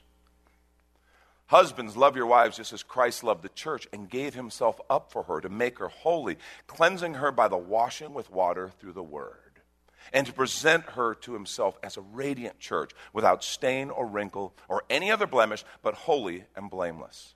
Husbands, 1.46 1.96
love 1.96 2.16
your 2.16 2.26
wives 2.26 2.56
just 2.56 2.72
as 2.72 2.82
Christ 2.82 3.22
loved 3.22 3.42
the 3.42 3.48
church 3.50 3.86
and 3.92 4.10
gave 4.10 4.34
himself 4.34 4.80
up 4.90 5.12
for 5.12 5.22
her 5.24 5.40
to 5.40 5.48
make 5.48 5.78
her 5.78 5.88
holy, 5.88 6.38
cleansing 6.66 7.14
her 7.14 7.30
by 7.30 7.46
the 7.46 7.56
washing 7.56 8.14
with 8.14 8.32
water 8.32 8.72
through 8.80 8.94
the 8.94 9.02
word, 9.02 9.60
and 10.12 10.26
to 10.26 10.32
present 10.32 10.84
her 10.90 11.14
to 11.14 11.34
himself 11.34 11.78
as 11.84 11.96
a 11.96 12.00
radiant 12.00 12.58
church 12.58 12.90
without 13.12 13.44
stain 13.44 13.90
or 13.90 14.06
wrinkle 14.06 14.54
or 14.68 14.82
any 14.90 15.08
other 15.12 15.26
blemish, 15.26 15.64
but 15.82 15.94
holy 15.94 16.44
and 16.56 16.68
blameless. 16.68 17.35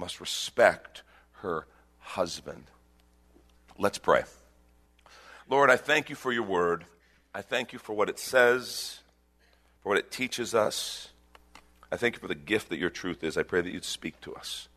must 0.00 0.18
respect 0.18 1.02
her 1.42 1.66
husband. 1.98 2.64
Let's 3.78 3.98
pray. 3.98 4.24
Lord, 5.48 5.70
I 5.70 5.76
thank 5.76 6.10
you 6.10 6.16
for 6.16 6.32
your 6.32 6.42
word. 6.42 6.86
I 7.34 7.42
thank 7.42 7.72
you 7.72 7.78
for 7.78 7.92
what 7.92 8.08
it 8.08 8.18
says, 8.18 9.00
for 9.82 9.90
what 9.90 9.98
it 9.98 10.10
teaches 10.10 10.54
us. 10.54 11.10
I 11.92 11.96
thank 11.96 12.14
you 12.14 12.20
for 12.20 12.28
the 12.28 12.34
gift 12.34 12.70
that 12.70 12.78
your 12.78 12.90
truth 12.90 13.22
is. 13.22 13.36
I 13.36 13.42
pray 13.42 13.60
that 13.60 13.72
you'd 13.72 13.84
speak 13.84 14.20
to 14.22 14.34
us 14.34 14.68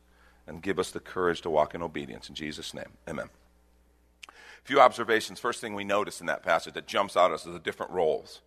and 0.45 0.61
give 0.61 0.77
us 0.77 0.91
the 0.91 0.99
courage 0.99 1.41
to 1.41 1.49
walk 1.49 1.73
in 1.73 1.81
obedience. 1.81 2.27
In 2.27 2.35
Jesus' 2.35 2.73
name, 2.73 2.91
amen. 3.07 3.29
A 4.27 4.65
few 4.65 4.79
observations. 4.79 5.39
First 5.39 5.61
thing 5.61 5.73
we 5.73 5.83
notice 5.83 6.19
in 6.19 6.27
that 6.27 6.43
passage 6.43 6.73
that 6.73 6.85
jumps 6.85 7.15
out 7.15 7.31
at 7.31 7.35
us 7.35 7.45
is 7.45 7.53
the 7.53 7.59
different 7.59 7.91
roles 7.91 8.41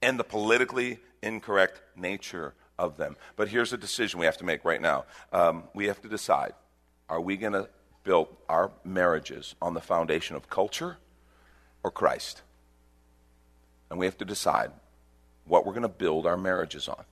and 0.00 0.18
the 0.18 0.24
politically 0.24 1.00
incorrect 1.22 1.80
nature 1.96 2.54
of 2.78 2.96
them. 2.96 3.16
But 3.36 3.48
here's 3.48 3.72
a 3.72 3.78
decision 3.78 4.20
we 4.20 4.26
have 4.26 4.38
to 4.38 4.44
make 4.44 4.64
right 4.64 4.80
now. 4.80 5.04
Um, 5.32 5.64
we 5.74 5.86
have 5.86 6.00
to 6.02 6.08
decide 6.08 6.52
are 7.08 7.20
we 7.20 7.36
going 7.36 7.52
to 7.52 7.68
build 8.02 8.28
our 8.48 8.72
marriages 8.84 9.54
on 9.62 9.74
the 9.74 9.80
foundation 9.80 10.36
of 10.36 10.50
culture 10.50 10.98
or 11.82 11.90
Christ? 11.90 12.42
And 13.90 13.98
we 13.98 14.06
have 14.06 14.18
to 14.18 14.24
decide 14.24 14.72
what 15.44 15.64
we're 15.64 15.72
going 15.72 15.82
to 15.82 15.88
build 15.88 16.26
our 16.26 16.36
marriages 16.36 16.88
on. 16.88 17.04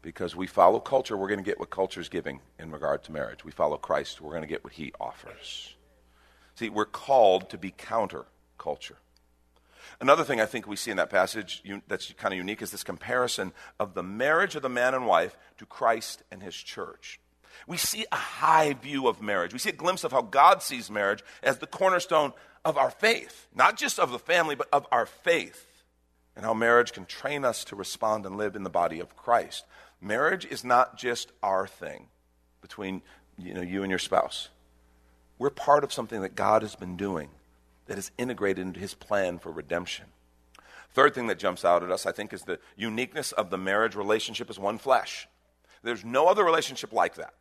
Because 0.00 0.36
we 0.36 0.46
follow 0.46 0.78
culture, 0.78 1.16
we're 1.16 1.28
going 1.28 1.40
to 1.40 1.44
get 1.44 1.58
what 1.58 1.70
culture 1.70 2.00
is 2.00 2.08
giving 2.08 2.40
in 2.58 2.70
regard 2.70 3.02
to 3.04 3.12
marriage. 3.12 3.44
We 3.44 3.50
follow 3.50 3.76
Christ, 3.76 4.20
we're 4.20 4.30
going 4.30 4.42
to 4.42 4.48
get 4.48 4.62
what 4.62 4.74
he 4.74 4.92
offers. 5.00 5.74
See, 6.54 6.68
we're 6.68 6.84
called 6.84 7.50
to 7.50 7.58
be 7.58 7.72
counter 7.76 8.26
culture. 8.58 8.96
Another 10.00 10.24
thing 10.24 10.40
I 10.40 10.46
think 10.46 10.66
we 10.66 10.76
see 10.76 10.90
in 10.90 10.96
that 10.98 11.10
passage 11.10 11.62
that's 11.86 12.12
kind 12.14 12.32
of 12.32 12.38
unique 12.38 12.62
is 12.62 12.70
this 12.70 12.84
comparison 12.84 13.52
of 13.78 13.94
the 13.94 14.02
marriage 14.02 14.54
of 14.54 14.62
the 14.62 14.68
man 14.68 14.94
and 14.94 15.06
wife 15.06 15.36
to 15.58 15.66
Christ 15.66 16.22
and 16.30 16.42
his 16.42 16.54
church. 16.54 17.20
We 17.66 17.76
see 17.76 18.06
a 18.12 18.16
high 18.16 18.74
view 18.74 19.08
of 19.08 19.20
marriage. 19.20 19.52
We 19.52 19.58
see 19.58 19.70
a 19.70 19.72
glimpse 19.72 20.04
of 20.04 20.12
how 20.12 20.22
God 20.22 20.62
sees 20.62 20.90
marriage 20.90 21.24
as 21.42 21.58
the 21.58 21.66
cornerstone 21.66 22.32
of 22.64 22.76
our 22.76 22.90
faith, 22.90 23.48
not 23.54 23.76
just 23.76 23.98
of 23.98 24.10
the 24.10 24.18
family, 24.18 24.54
but 24.54 24.68
of 24.72 24.86
our 24.92 25.06
faith, 25.06 25.84
and 26.36 26.44
how 26.44 26.54
marriage 26.54 26.92
can 26.92 27.04
train 27.04 27.44
us 27.44 27.64
to 27.64 27.76
respond 27.76 28.26
and 28.26 28.36
live 28.36 28.54
in 28.54 28.62
the 28.62 28.70
body 28.70 29.00
of 29.00 29.16
Christ. 29.16 29.64
Marriage 30.00 30.44
is 30.44 30.64
not 30.64 30.96
just 30.96 31.32
our 31.42 31.66
thing 31.66 32.06
between 32.60 33.02
you, 33.36 33.54
know, 33.54 33.62
you 33.62 33.82
and 33.82 33.90
your 33.90 33.98
spouse. 33.98 34.48
We're 35.38 35.50
part 35.50 35.84
of 35.84 35.92
something 35.92 36.22
that 36.22 36.36
God 36.36 36.62
has 36.62 36.76
been 36.76 36.96
doing 36.96 37.30
that 37.88 37.98
is 37.98 38.12
integrated 38.16 38.64
into 38.64 38.80
his 38.80 38.94
plan 38.94 39.38
for 39.38 39.50
redemption. 39.50 40.06
Third 40.90 41.14
thing 41.14 41.26
that 41.26 41.38
jumps 41.38 41.64
out 41.64 41.82
at 41.82 41.90
us, 41.90 42.06
I 42.06 42.12
think, 42.12 42.32
is 42.32 42.42
the 42.42 42.58
uniqueness 42.76 43.32
of 43.32 43.50
the 43.50 43.58
marriage 43.58 43.94
relationship 43.94 44.48
as 44.48 44.58
one 44.58 44.78
flesh. 44.78 45.28
There's 45.82 46.04
no 46.04 46.28
other 46.28 46.44
relationship 46.44 46.92
like 46.92 47.16
that. 47.16 47.34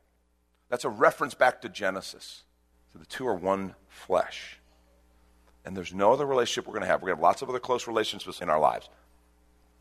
That's 0.70 0.86
a 0.86 0.90
reference 0.90 1.34
back 1.34 1.62
to 1.62 1.70
Genesis. 1.70 2.44
So 2.92 3.00
the 3.00 3.06
two 3.06 3.28
are 3.28 3.36
one 3.36 3.76
flesh. 3.88 4.60
And 5.66 5.76
there's 5.76 5.94
no 5.94 6.14
other 6.14 6.26
relationship 6.26 6.68
we're 6.68 6.74
going 6.74 6.82
to 6.82 6.88
have. 6.88 7.02
We're 7.02 7.08
going 7.10 7.18
to 7.18 7.22
have 7.22 7.30
lots 7.30 7.42
of 7.42 7.50
other 7.50 7.60
close 7.60 7.88
relationships 7.88 8.42
in 8.42 8.50
our 8.50 8.60
lives 8.60 8.90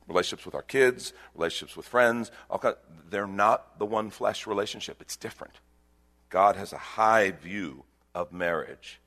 relationships 0.09 0.46
with 0.46 0.55
our 0.55 0.62
kids, 0.62 1.12
relationships 1.35 1.76
with 1.76 1.87
friends. 1.87 2.31
They're 3.11 3.26
not 3.26 3.79
the 3.81 3.87
one 3.87 4.11
flesh 4.11 4.46
relationship, 4.46 5.00
it's 5.00 5.16
different. 5.16 5.55
God 6.31 6.55
has 6.55 6.72
a 6.72 6.79
high 6.79 7.33
view 7.33 7.85
of 8.14 8.33
marriage 8.33 9.00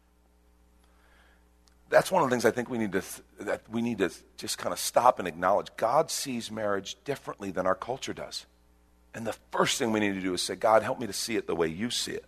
that's 1.89 2.11
one 2.11 2.23
of 2.23 2.29
the 2.29 2.33
things 2.33 2.45
I 2.45 2.51
think 2.51 2.69
we 2.69 2.77
need 2.77 2.91
to 2.93 3.03
that 3.41 3.61
we 3.69 3.81
need 3.81 3.97
to 3.99 4.11
just 4.37 4.57
kind 4.57 4.73
of 4.73 4.79
stop 4.79 5.19
and 5.19 5.27
acknowledge. 5.27 5.67
God 5.77 6.11
sees 6.11 6.51
marriage 6.51 6.97
differently 7.03 7.51
than 7.51 7.65
our 7.65 7.75
culture 7.75 8.13
does. 8.13 8.45
And 9.13 9.25
the 9.25 9.35
first 9.51 9.79
thing 9.79 9.91
we 9.91 9.99
need 9.99 10.13
to 10.13 10.21
do 10.21 10.33
is 10.33 10.41
say, 10.41 10.55
God, 10.55 10.83
help 10.83 10.99
me 10.99 11.07
to 11.07 11.13
see 11.13 11.35
it 11.35 11.47
the 11.47 11.55
way 11.55 11.67
you 11.67 11.89
see 11.89 12.11
it. 12.11 12.25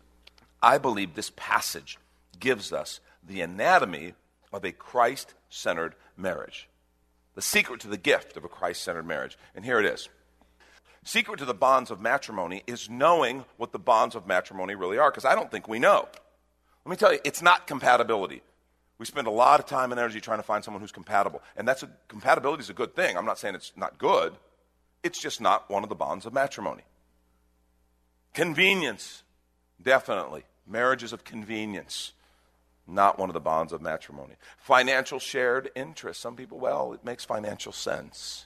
I 0.63 0.77
believe 0.77 1.13
this 1.13 1.31
passage 1.35 1.97
gives 2.39 2.73
us 2.73 2.99
the 3.25 3.41
anatomy 3.41 4.13
of 4.51 4.65
a 4.65 4.71
Christ 4.71 5.33
centered 5.49 5.95
marriage. 6.17 6.67
The 7.35 7.41
secret 7.41 7.81
to 7.81 7.87
the 7.87 7.97
gift 7.97 8.35
of 8.35 8.43
a 8.43 8.49
Christ 8.49 8.83
centered 8.83 9.05
marriage. 9.05 9.37
And 9.55 9.63
here 9.63 9.79
it 9.79 9.85
is. 9.85 10.09
Secret 11.03 11.37
to 11.39 11.45
the 11.45 11.53
bonds 11.53 11.89
of 11.89 12.01
matrimony 12.01 12.63
is 12.67 12.89
knowing 12.89 13.45
what 13.57 13.71
the 13.71 13.79
bonds 13.79 14.15
of 14.15 14.27
matrimony 14.27 14.75
really 14.75 14.97
are, 14.97 15.09
because 15.09 15.25
I 15.25 15.33
don't 15.33 15.49
think 15.49 15.67
we 15.67 15.79
know. 15.79 16.07
Let 16.85 16.89
me 16.89 16.95
tell 16.95 17.13
you, 17.13 17.19
it's 17.23 17.41
not 17.41 17.67
compatibility. 17.67 18.41
We 19.01 19.07
spend 19.07 19.25
a 19.25 19.31
lot 19.31 19.59
of 19.59 19.65
time 19.65 19.91
and 19.91 19.99
energy 19.99 20.21
trying 20.21 20.37
to 20.37 20.43
find 20.43 20.63
someone 20.63 20.79
who's 20.79 20.91
compatible. 20.91 21.41
And 21.57 21.67
that's 21.67 21.81
a, 21.81 21.89
compatibility 22.07 22.61
is 22.61 22.69
a 22.69 22.73
good 22.73 22.95
thing. 22.95 23.17
I'm 23.17 23.25
not 23.25 23.39
saying 23.39 23.55
it's 23.55 23.71
not 23.75 23.97
good. 23.97 24.35
It's 25.01 25.19
just 25.19 25.41
not 25.41 25.67
one 25.71 25.81
of 25.81 25.89
the 25.89 25.95
bonds 25.95 26.27
of 26.27 26.33
matrimony. 26.33 26.83
Convenience, 28.35 29.23
definitely. 29.81 30.43
Marriages 30.67 31.13
of 31.13 31.23
convenience, 31.23 32.13
not 32.85 33.17
one 33.17 33.27
of 33.27 33.33
the 33.33 33.39
bonds 33.39 33.73
of 33.73 33.81
matrimony. 33.81 34.35
Financial 34.59 35.17
shared 35.17 35.71
interest. 35.73 36.21
Some 36.21 36.35
people, 36.35 36.59
well, 36.59 36.93
it 36.93 37.03
makes 37.03 37.25
financial 37.25 37.71
sense. 37.71 38.45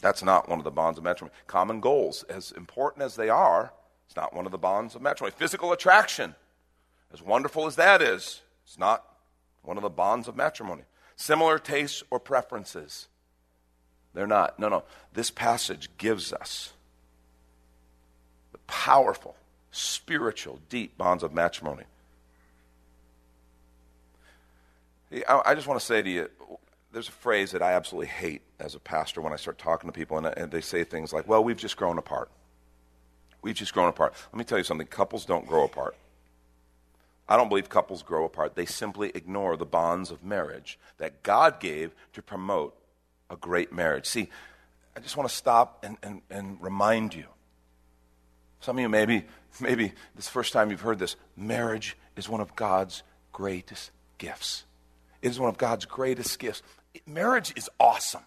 That's 0.00 0.24
not 0.24 0.48
one 0.48 0.58
of 0.58 0.64
the 0.64 0.72
bonds 0.72 0.98
of 0.98 1.04
matrimony. 1.04 1.32
Common 1.46 1.78
goals, 1.78 2.24
as 2.24 2.50
important 2.50 3.04
as 3.04 3.14
they 3.14 3.28
are, 3.28 3.72
it's 4.08 4.16
not 4.16 4.34
one 4.34 4.46
of 4.46 4.52
the 4.52 4.58
bonds 4.58 4.96
of 4.96 5.02
matrimony. 5.02 5.32
Physical 5.38 5.70
attraction, 5.70 6.34
as 7.12 7.22
wonderful 7.22 7.66
as 7.66 7.76
that 7.76 8.02
is, 8.02 8.42
it's 8.64 8.80
not 8.80 9.13
one 9.64 9.76
of 9.76 9.82
the 9.82 9.90
bonds 9.90 10.28
of 10.28 10.36
matrimony. 10.36 10.82
Similar 11.16 11.58
tastes 11.58 12.02
or 12.10 12.20
preferences. 12.20 13.08
They're 14.14 14.26
not. 14.26 14.58
No, 14.58 14.68
no. 14.68 14.84
This 15.12 15.30
passage 15.30 15.90
gives 15.98 16.32
us 16.32 16.72
the 18.52 18.58
powerful, 18.66 19.36
spiritual, 19.70 20.60
deep 20.68 20.96
bonds 20.96 21.22
of 21.22 21.32
matrimony. 21.32 21.84
I 25.28 25.54
just 25.54 25.66
want 25.66 25.78
to 25.78 25.86
say 25.86 26.02
to 26.02 26.10
you 26.10 26.28
there's 26.92 27.08
a 27.08 27.12
phrase 27.12 27.50
that 27.50 27.62
I 27.62 27.72
absolutely 27.72 28.08
hate 28.08 28.42
as 28.58 28.74
a 28.74 28.78
pastor 28.78 29.20
when 29.20 29.32
I 29.32 29.36
start 29.36 29.58
talking 29.58 29.88
to 29.88 29.92
people, 29.92 30.18
and, 30.18 30.50
they 30.50 30.60
say 30.60 30.84
things 30.84 31.12
like, 31.12 31.26
well, 31.28 31.42
we've 31.42 31.56
just 31.56 31.76
grown 31.76 31.98
apart. 31.98 32.30
We've 33.42 33.54
just 33.54 33.74
grown 33.74 33.88
apart. 33.88 34.14
Let 34.32 34.38
me 34.38 34.44
tell 34.44 34.58
you 34.58 34.64
something 34.64 34.86
couples 34.86 35.24
don't 35.24 35.46
grow 35.46 35.64
apart. 35.64 35.96
I 37.28 37.36
don't 37.36 37.48
believe 37.48 37.68
couples 37.68 38.02
grow 38.02 38.24
apart. 38.24 38.54
They 38.54 38.66
simply 38.66 39.10
ignore 39.14 39.56
the 39.56 39.64
bonds 39.64 40.10
of 40.10 40.22
marriage 40.22 40.78
that 40.98 41.22
God 41.22 41.58
gave 41.58 41.94
to 42.12 42.22
promote 42.22 42.76
a 43.30 43.36
great 43.36 43.72
marriage. 43.72 44.06
See, 44.06 44.28
I 44.96 45.00
just 45.00 45.16
want 45.16 45.28
to 45.28 45.34
stop 45.34 45.84
and, 45.84 45.96
and, 46.02 46.22
and 46.30 46.62
remind 46.62 47.14
you. 47.14 47.24
Some 48.60 48.76
of 48.76 48.82
you 48.82 48.88
maybe, 48.88 49.24
maybe 49.60 49.92
this 50.14 50.28
first 50.28 50.52
time 50.52 50.70
you've 50.70 50.80
heard 50.80 50.98
this. 50.98 51.16
Marriage 51.36 51.96
is 52.16 52.28
one 52.28 52.40
of 52.40 52.54
God's 52.54 53.02
greatest 53.32 53.90
gifts. 54.18 54.64
It 55.22 55.30
is 55.30 55.40
one 55.40 55.48
of 55.48 55.58
God's 55.58 55.86
greatest 55.86 56.38
gifts. 56.38 56.62
Marriage 57.06 57.52
is 57.56 57.68
awesome. 57.80 58.22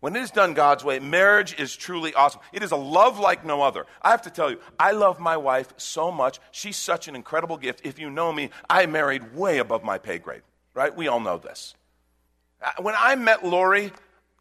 When 0.00 0.14
it 0.14 0.20
is 0.20 0.30
done 0.30 0.54
God's 0.54 0.84
way, 0.84 0.98
marriage 0.98 1.58
is 1.58 1.74
truly 1.74 2.12
awesome. 2.14 2.40
It 2.52 2.62
is 2.62 2.70
a 2.70 2.76
love 2.76 3.18
like 3.18 3.44
no 3.44 3.62
other. 3.62 3.86
I 4.02 4.10
have 4.10 4.22
to 4.22 4.30
tell 4.30 4.50
you, 4.50 4.60
I 4.78 4.92
love 4.92 5.18
my 5.18 5.36
wife 5.36 5.72
so 5.78 6.12
much. 6.12 6.38
She's 6.50 6.76
such 6.76 7.08
an 7.08 7.16
incredible 7.16 7.56
gift. 7.56 7.80
If 7.84 7.98
you 7.98 8.10
know 8.10 8.32
me, 8.32 8.50
I 8.68 8.86
married 8.86 9.34
way 9.34 9.58
above 9.58 9.84
my 9.84 9.98
pay 9.98 10.18
grade, 10.18 10.42
right? 10.74 10.94
We 10.94 11.08
all 11.08 11.20
know 11.20 11.38
this. 11.38 11.74
Uh, 12.62 12.70
when 12.82 12.94
I 12.96 13.14
met 13.16 13.44
Lori, 13.44 13.90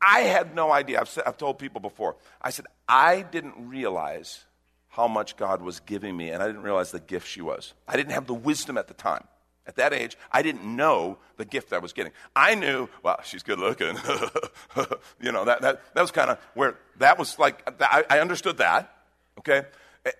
I 0.05 0.21
had 0.21 0.55
no 0.55 0.71
idea. 0.71 0.99
I've, 0.99 1.09
said, 1.09 1.23
I've 1.25 1.37
told 1.37 1.57
people 1.57 1.79
before. 1.79 2.15
I 2.41 2.49
said, 2.49 2.65
I 2.87 3.21
didn't 3.21 3.69
realize 3.69 4.43
how 4.89 5.07
much 5.07 5.37
God 5.37 5.61
was 5.61 5.79
giving 5.79 6.15
me, 6.15 6.29
and 6.29 6.43
I 6.43 6.47
didn't 6.47 6.63
realize 6.63 6.91
the 6.91 6.99
gift 6.99 7.27
she 7.27 7.41
was. 7.41 7.73
I 7.87 7.95
didn't 7.97 8.11
have 8.11 8.27
the 8.27 8.33
wisdom 8.33 8.77
at 8.77 8.87
the 8.87 8.93
time. 8.93 9.25
At 9.67 9.78
that 9.78 9.93
age, 9.93 10.15
I 10.32 10.43
didn't 10.43 10.63
know 10.63 11.17
the 11.38 11.45
gift 11.45 11.73
I 11.73 11.80
was 11.80 11.91
getting. 11.91 12.12
I 12.36 12.54
knew, 12.54 12.88
well, 13.01 13.19
she's 13.23 13.41
good 13.41 13.58
looking. 13.58 13.97
you 15.19 15.32
know, 15.32 15.45
that, 15.45 15.62
that, 15.62 15.82
that 15.95 16.01
was 16.01 16.12
kind 16.12 16.30
of 16.30 16.38
where 16.54 16.78
that 16.97 17.17
was 17.17 17.39
like, 17.39 17.67
I, 17.82 18.04
I 18.10 18.19
understood 18.19 18.58
that, 18.58 18.95
okay? 19.39 19.63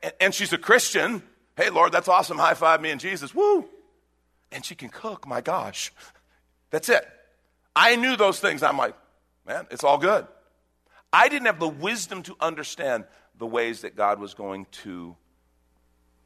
And, 0.02 0.14
and 0.20 0.34
she's 0.34 0.52
a 0.52 0.58
Christian. 0.58 1.22
Hey, 1.56 1.70
Lord, 1.70 1.92
that's 1.92 2.08
awesome. 2.08 2.38
High 2.38 2.56
five 2.56 2.82
me 2.82 2.90
and 2.90 3.00
Jesus. 3.00 3.36
Woo! 3.36 3.66
And 4.52 4.66
she 4.66 4.74
can 4.74 4.90
cook, 4.90 5.28
my 5.28 5.42
gosh. 5.42 5.94
That's 6.72 6.90
it. 6.90 7.08
I 7.76 7.96
knew 7.98 8.16
those 8.16 8.40
things. 8.40 8.64
I'm 8.64 8.78
like, 8.78 8.96
man, 9.46 9.68
it's 9.70 9.84
all 9.84 9.98
good. 9.98 10.26
I 11.14 11.30
didn't 11.30 11.46
have 11.46 11.60
the 11.60 11.68
wisdom 11.68 12.24
to 12.24 12.36
understand 12.40 13.06
the 13.38 13.46
ways 13.46 13.82
that 13.82 13.96
God 13.96 14.20
was 14.20 14.34
going 14.34 14.66
to 14.84 15.16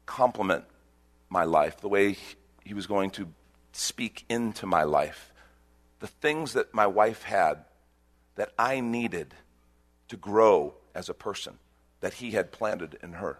complement 0.06 0.64
my 1.28 1.44
life, 1.44 1.80
the 1.80 1.88
way 1.88 2.16
He 2.64 2.74
was 2.74 2.86
going 2.86 3.10
to 3.12 3.28
speak 3.72 4.24
into 4.28 4.66
my 4.66 4.82
life, 4.82 5.32
the 6.00 6.06
things 6.06 6.52
that 6.54 6.74
my 6.74 6.86
wife 6.86 7.22
had 7.22 7.64
that 8.36 8.52
I 8.58 8.80
needed 8.80 9.34
to 10.08 10.16
grow 10.16 10.74
as 10.94 11.08
a 11.08 11.14
person 11.14 11.58
that 12.00 12.14
He 12.14 12.32
had 12.32 12.52
planted 12.52 12.98
in 13.02 13.14
her. 13.14 13.38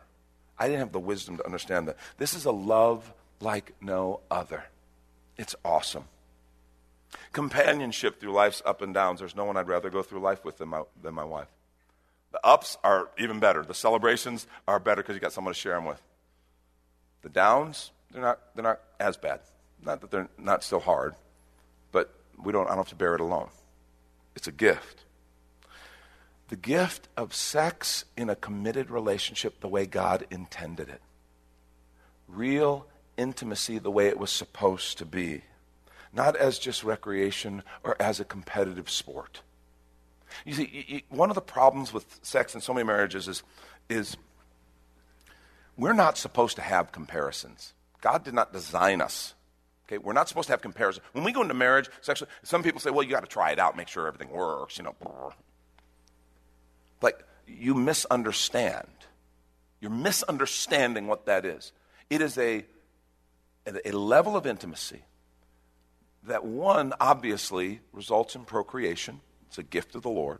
I 0.58 0.66
didn't 0.66 0.80
have 0.80 0.92
the 0.92 1.00
wisdom 1.00 1.36
to 1.38 1.46
understand 1.46 1.88
that. 1.88 1.96
This 2.18 2.34
is 2.34 2.44
a 2.44 2.52
love 2.52 3.12
like 3.40 3.72
no 3.80 4.20
other. 4.30 4.64
It's 5.36 5.54
awesome. 5.64 6.04
Companionship 7.32 8.20
through 8.20 8.32
life's 8.32 8.62
up 8.64 8.82
and 8.82 8.92
downs. 8.92 9.20
There's 9.20 9.34
no 9.34 9.44
one 9.44 9.56
I'd 9.56 9.68
rather 9.68 9.90
go 9.90 10.02
through 10.02 10.20
life 10.20 10.44
with 10.44 10.58
than 10.58 10.68
my, 10.68 10.82
than 11.02 11.14
my 11.14 11.24
wife. 11.24 11.48
The 12.32 12.46
ups 12.46 12.76
are 12.84 13.08
even 13.18 13.40
better. 13.40 13.64
The 13.64 13.74
celebrations 13.74 14.46
are 14.68 14.78
better 14.78 15.02
because 15.02 15.14
you 15.14 15.20
got 15.20 15.32
someone 15.32 15.54
to 15.54 15.58
share 15.58 15.74
them 15.74 15.86
with. 15.86 16.00
The 17.22 17.28
downs, 17.28 17.90
they're 18.10 18.22
not, 18.22 18.40
they're 18.54 18.64
not 18.64 18.80
as 18.98 19.16
bad. 19.16 19.40
Not 19.82 20.00
that 20.00 20.10
they're 20.10 20.28
not 20.38 20.62
still 20.62 20.80
hard, 20.80 21.14
but 21.92 22.12
we 22.42 22.52
don't, 22.52 22.66
I 22.66 22.70
don't 22.70 22.78
have 22.78 22.88
to 22.88 22.94
bear 22.94 23.14
it 23.14 23.20
alone. 23.20 23.48
It's 24.36 24.46
a 24.46 24.52
gift. 24.52 25.04
The 26.48 26.56
gift 26.56 27.08
of 27.16 27.34
sex 27.34 28.04
in 28.16 28.28
a 28.28 28.36
committed 28.36 28.90
relationship 28.90 29.60
the 29.60 29.68
way 29.68 29.86
God 29.86 30.26
intended 30.30 30.88
it. 30.88 31.00
Real 32.26 32.86
intimacy 33.16 33.78
the 33.78 33.90
way 33.90 34.08
it 34.08 34.18
was 34.18 34.30
supposed 34.30 34.98
to 34.98 35.06
be. 35.06 35.42
Not 36.12 36.36
as 36.36 36.58
just 36.58 36.82
recreation 36.82 37.62
or 37.84 38.00
as 38.00 38.18
a 38.18 38.24
competitive 38.24 38.90
sport. 38.90 39.42
You 40.44 40.54
see, 40.54 41.04
one 41.08 41.30
of 41.30 41.34
the 41.34 41.40
problems 41.40 41.92
with 41.92 42.18
sex 42.22 42.54
in 42.54 42.60
so 42.60 42.74
many 42.74 42.84
marriages 42.84 43.28
is, 43.28 43.42
is 43.88 44.16
we're 45.76 45.92
not 45.92 46.18
supposed 46.18 46.56
to 46.56 46.62
have 46.62 46.92
comparisons. 46.92 47.74
God 48.00 48.24
did 48.24 48.34
not 48.34 48.52
design 48.52 49.00
us. 49.00 49.34
Okay, 49.86 49.98
we're 49.98 50.12
not 50.12 50.28
supposed 50.28 50.46
to 50.46 50.52
have 50.52 50.62
comparisons. 50.62 51.04
When 51.12 51.24
we 51.24 51.32
go 51.32 51.42
into 51.42 51.54
marriage, 51.54 51.88
sexually, 52.00 52.30
some 52.42 52.62
people 52.62 52.80
say, 52.80 52.90
well, 52.90 53.02
you 53.02 53.10
got 53.10 53.20
to 53.20 53.26
try 53.26 53.50
it 53.50 53.58
out, 53.58 53.76
make 53.76 53.88
sure 53.88 54.06
everything 54.06 54.30
works, 54.30 54.78
you 54.78 54.84
know. 54.84 54.94
Like, 57.02 57.24
you 57.46 57.74
misunderstand. 57.74 58.86
You're 59.80 59.90
misunderstanding 59.90 61.06
what 61.06 61.26
that 61.26 61.44
is. 61.44 61.72
It 62.08 62.20
is 62.20 62.38
a, 62.38 62.64
a 63.66 63.90
level 63.90 64.36
of 64.36 64.46
intimacy 64.46 65.02
that, 66.24 66.44
one, 66.44 66.92
obviously 67.00 67.80
results 67.92 68.36
in 68.36 68.44
procreation 68.44 69.20
it's 69.50 69.58
a 69.58 69.64
gift 69.64 69.96
of 69.96 70.02
the 70.02 70.10
Lord. 70.10 70.38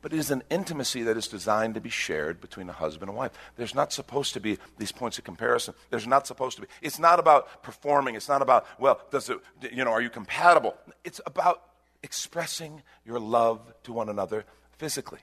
But 0.00 0.12
it 0.12 0.18
is 0.18 0.30
an 0.30 0.44
intimacy 0.48 1.02
that 1.02 1.16
is 1.16 1.26
designed 1.26 1.74
to 1.74 1.80
be 1.80 1.88
shared 1.88 2.40
between 2.40 2.68
a 2.68 2.72
husband 2.72 3.08
and 3.08 3.18
wife. 3.18 3.32
There's 3.56 3.74
not 3.74 3.92
supposed 3.92 4.32
to 4.34 4.40
be 4.40 4.58
these 4.78 4.92
points 4.92 5.18
of 5.18 5.24
comparison. 5.24 5.74
There's 5.90 6.06
not 6.06 6.26
supposed 6.26 6.56
to 6.56 6.62
be. 6.62 6.68
It's 6.80 7.00
not 7.00 7.18
about 7.18 7.62
performing. 7.64 8.14
It's 8.14 8.28
not 8.28 8.40
about, 8.40 8.66
well, 8.78 9.00
does 9.10 9.28
it, 9.28 9.38
you 9.72 9.84
know, 9.84 9.90
are 9.90 10.00
you 10.00 10.10
compatible? 10.10 10.76
It's 11.04 11.20
about 11.26 11.62
expressing 12.02 12.82
your 13.04 13.18
love 13.18 13.60
to 13.82 13.92
one 13.92 14.08
another 14.08 14.44
physically. 14.76 15.18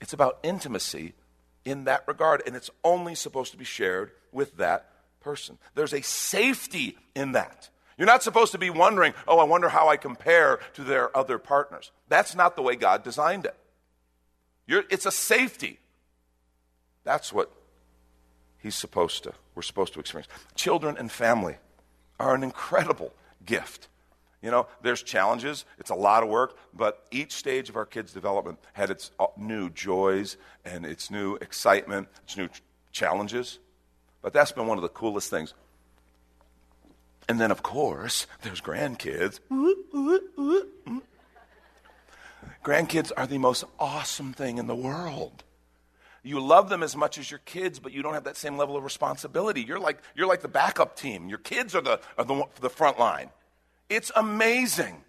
It's 0.00 0.12
about 0.12 0.40
intimacy 0.42 1.14
in 1.64 1.84
that 1.84 2.02
regard, 2.06 2.42
and 2.46 2.56
it's 2.56 2.70
only 2.82 3.14
supposed 3.14 3.52
to 3.52 3.58
be 3.58 3.64
shared 3.64 4.10
with 4.32 4.56
that 4.56 4.90
person. 5.20 5.58
There's 5.74 5.92
a 5.92 6.02
safety 6.02 6.98
in 7.14 7.32
that. 7.32 7.70
You're 7.98 8.06
not 8.06 8.22
supposed 8.22 8.52
to 8.52 8.58
be 8.58 8.70
wondering, 8.70 9.14
oh, 9.26 9.38
I 9.38 9.44
wonder 9.44 9.68
how 9.68 9.88
I 9.88 9.96
compare 9.96 10.60
to 10.74 10.84
their 10.84 11.16
other 11.16 11.38
partners. 11.38 11.92
That's 12.08 12.34
not 12.34 12.56
the 12.56 12.62
way 12.62 12.76
God 12.76 13.02
designed 13.02 13.46
it. 13.46 13.56
You're, 14.66 14.84
it's 14.90 15.06
a 15.06 15.10
safety. 15.10 15.78
That's 17.04 17.32
what 17.32 17.50
he's 18.58 18.74
supposed 18.74 19.22
to, 19.24 19.32
we're 19.54 19.62
supposed 19.62 19.94
to 19.94 20.00
experience. 20.00 20.28
Children 20.54 20.96
and 20.98 21.10
family 21.10 21.56
are 22.18 22.34
an 22.34 22.42
incredible 22.42 23.12
gift. 23.44 23.88
You 24.42 24.50
know, 24.50 24.66
there's 24.82 25.02
challenges, 25.02 25.64
it's 25.78 25.90
a 25.90 25.94
lot 25.94 26.22
of 26.22 26.28
work, 26.28 26.56
but 26.74 27.06
each 27.10 27.32
stage 27.32 27.68
of 27.68 27.76
our 27.76 27.86
kids' 27.86 28.12
development 28.12 28.58
had 28.74 28.90
its 28.90 29.10
uh, 29.18 29.26
new 29.36 29.70
joys 29.70 30.36
and 30.64 30.84
its 30.84 31.10
new 31.10 31.36
excitement, 31.36 32.08
its 32.24 32.36
new 32.36 32.48
challenges. 32.92 33.58
But 34.22 34.32
that's 34.32 34.52
been 34.52 34.66
one 34.66 34.78
of 34.78 34.82
the 34.82 34.88
coolest 34.88 35.30
things. 35.30 35.54
And 37.28 37.40
then, 37.40 37.50
of 37.50 37.62
course, 37.62 38.26
there's 38.42 38.60
grandkids. 38.60 39.40
Grandkids 42.66 43.12
are 43.16 43.28
the 43.28 43.38
most 43.38 43.62
awesome 43.78 44.32
thing 44.32 44.58
in 44.58 44.66
the 44.66 44.74
world. 44.74 45.44
You 46.24 46.40
love 46.40 46.68
them 46.68 46.82
as 46.82 46.96
much 46.96 47.16
as 47.16 47.30
your 47.30 47.38
kids, 47.44 47.78
but 47.78 47.92
you 47.92 48.02
don't 48.02 48.14
have 48.14 48.24
that 48.24 48.36
same 48.36 48.56
level 48.56 48.76
of 48.76 48.82
responsibility. 48.82 49.62
You're 49.62 49.78
like, 49.78 50.02
you're 50.16 50.26
like 50.26 50.42
the 50.42 50.48
backup 50.48 50.96
team. 50.96 51.28
Your 51.28 51.38
kids 51.38 51.76
are 51.76 51.80
the, 51.80 52.00
are 52.18 52.24
the, 52.24 52.42
the 52.60 52.68
front 52.68 52.98
line. 52.98 53.30
It's 53.88 54.10
amazing. 54.16 55.04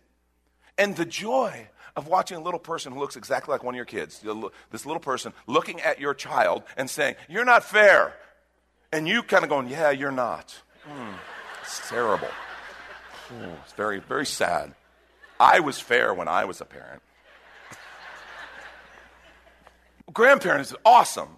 And 0.77 0.95
the 0.95 1.03
joy 1.03 1.67
of 1.95 2.07
watching 2.07 2.37
a 2.37 2.41
little 2.41 2.59
person 2.59 2.93
who 2.93 2.99
looks 2.99 3.15
exactly 3.15 3.51
like 3.51 3.63
one 3.63 3.73
of 3.73 3.77
your 3.77 3.85
kids, 3.85 4.23
this 4.69 4.85
little 4.85 5.01
person 5.01 5.33
looking 5.47 5.81
at 5.81 5.99
your 5.99 6.13
child 6.13 6.61
and 6.77 6.87
saying, 6.87 7.15
You're 7.27 7.43
not 7.43 7.63
fair. 7.63 8.13
And 8.93 9.07
you 9.07 9.23
kind 9.23 9.43
of 9.43 9.49
going, 9.49 9.67
Yeah, 9.67 9.89
you're 9.89 10.11
not. 10.11 10.61
Mm. 10.87 11.15
It's 11.63 11.89
terrible. 11.89 12.29
Oh, 13.33 13.57
it's 13.63 13.73
very, 13.73 13.99
very 13.99 14.27
sad. 14.27 14.75
I 15.39 15.59
was 15.59 15.79
fair 15.79 16.13
when 16.13 16.27
I 16.27 16.45
was 16.45 16.61
a 16.61 16.65
parent. 16.65 17.01
Grandparent 20.13 20.61
is 20.61 20.75
awesome. 20.85 21.37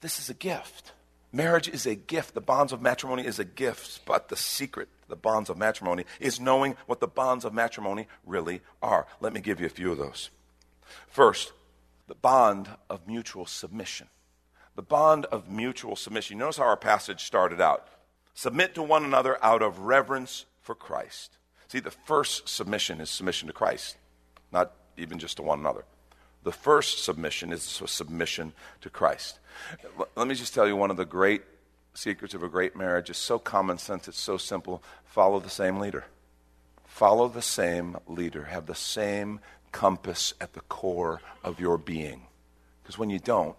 This 0.00 0.18
is 0.18 0.30
a 0.30 0.34
gift. 0.34 0.92
Marriage 1.32 1.68
is 1.68 1.86
a 1.86 1.94
gift. 1.94 2.34
The 2.34 2.40
bonds 2.40 2.72
of 2.72 2.80
matrimony 2.80 3.26
is 3.26 3.38
a 3.38 3.44
gift. 3.44 4.00
But 4.04 4.28
the 4.28 4.36
secret, 4.36 4.88
the 5.08 5.16
bonds 5.16 5.50
of 5.50 5.58
matrimony, 5.58 6.04
is 6.18 6.40
knowing 6.40 6.76
what 6.86 7.00
the 7.00 7.06
bonds 7.06 7.44
of 7.44 7.52
matrimony 7.52 8.08
really 8.24 8.62
are. 8.82 9.06
Let 9.20 9.32
me 9.32 9.40
give 9.40 9.60
you 9.60 9.66
a 9.66 9.70
few 9.70 9.92
of 9.92 9.98
those. 9.98 10.30
First, 11.06 11.52
the 12.08 12.14
bond 12.14 12.68
of 12.88 13.06
mutual 13.06 13.46
submission. 13.46 14.08
The 14.74 14.82
bond 14.82 15.26
of 15.26 15.50
mutual 15.50 15.94
submission. 15.94 16.38
Notice 16.38 16.56
how 16.56 16.64
our 16.64 16.76
passage 16.76 17.24
started 17.24 17.60
out. 17.60 17.86
Submit 18.34 18.74
to 18.74 18.82
one 18.82 19.04
another 19.04 19.42
out 19.44 19.62
of 19.62 19.80
reverence 19.80 20.46
for 20.62 20.74
Christ. 20.74 21.36
See, 21.68 21.80
the 21.80 21.90
first 21.90 22.48
submission 22.48 23.00
is 23.00 23.10
submission 23.10 23.46
to 23.48 23.52
Christ, 23.52 23.96
not 24.50 24.72
even 24.96 25.18
just 25.18 25.36
to 25.36 25.42
one 25.42 25.60
another. 25.60 25.84
The 26.42 26.52
first 26.52 27.04
submission 27.04 27.52
is 27.52 27.62
submission 27.62 28.52
to 28.80 28.90
Christ. 28.90 29.38
Let 30.16 30.26
me 30.26 30.34
just 30.34 30.54
tell 30.54 30.66
you 30.66 30.76
one 30.76 30.90
of 30.90 30.96
the 30.96 31.04
great 31.04 31.42
secrets 31.94 32.34
of 32.34 32.42
a 32.42 32.48
great 32.48 32.76
marriage 32.76 33.10
is 33.10 33.18
so 33.18 33.38
common 33.38 33.78
sense, 33.78 34.08
it's 34.08 34.18
so 34.18 34.36
simple. 34.36 34.82
Follow 35.04 35.40
the 35.40 35.50
same 35.50 35.78
leader. 35.78 36.04
Follow 36.86 37.28
the 37.28 37.42
same 37.42 37.96
leader. 38.06 38.44
Have 38.44 38.66
the 38.66 38.74
same 38.74 39.40
compass 39.72 40.34
at 40.40 40.54
the 40.54 40.60
core 40.62 41.20
of 41.44 41.60
your 41.60 41.78
being. 41.78 42.22
Because 42.82 42.98
when 42.98 43.10
you 43.10 43.18
don't, 43.18 43.56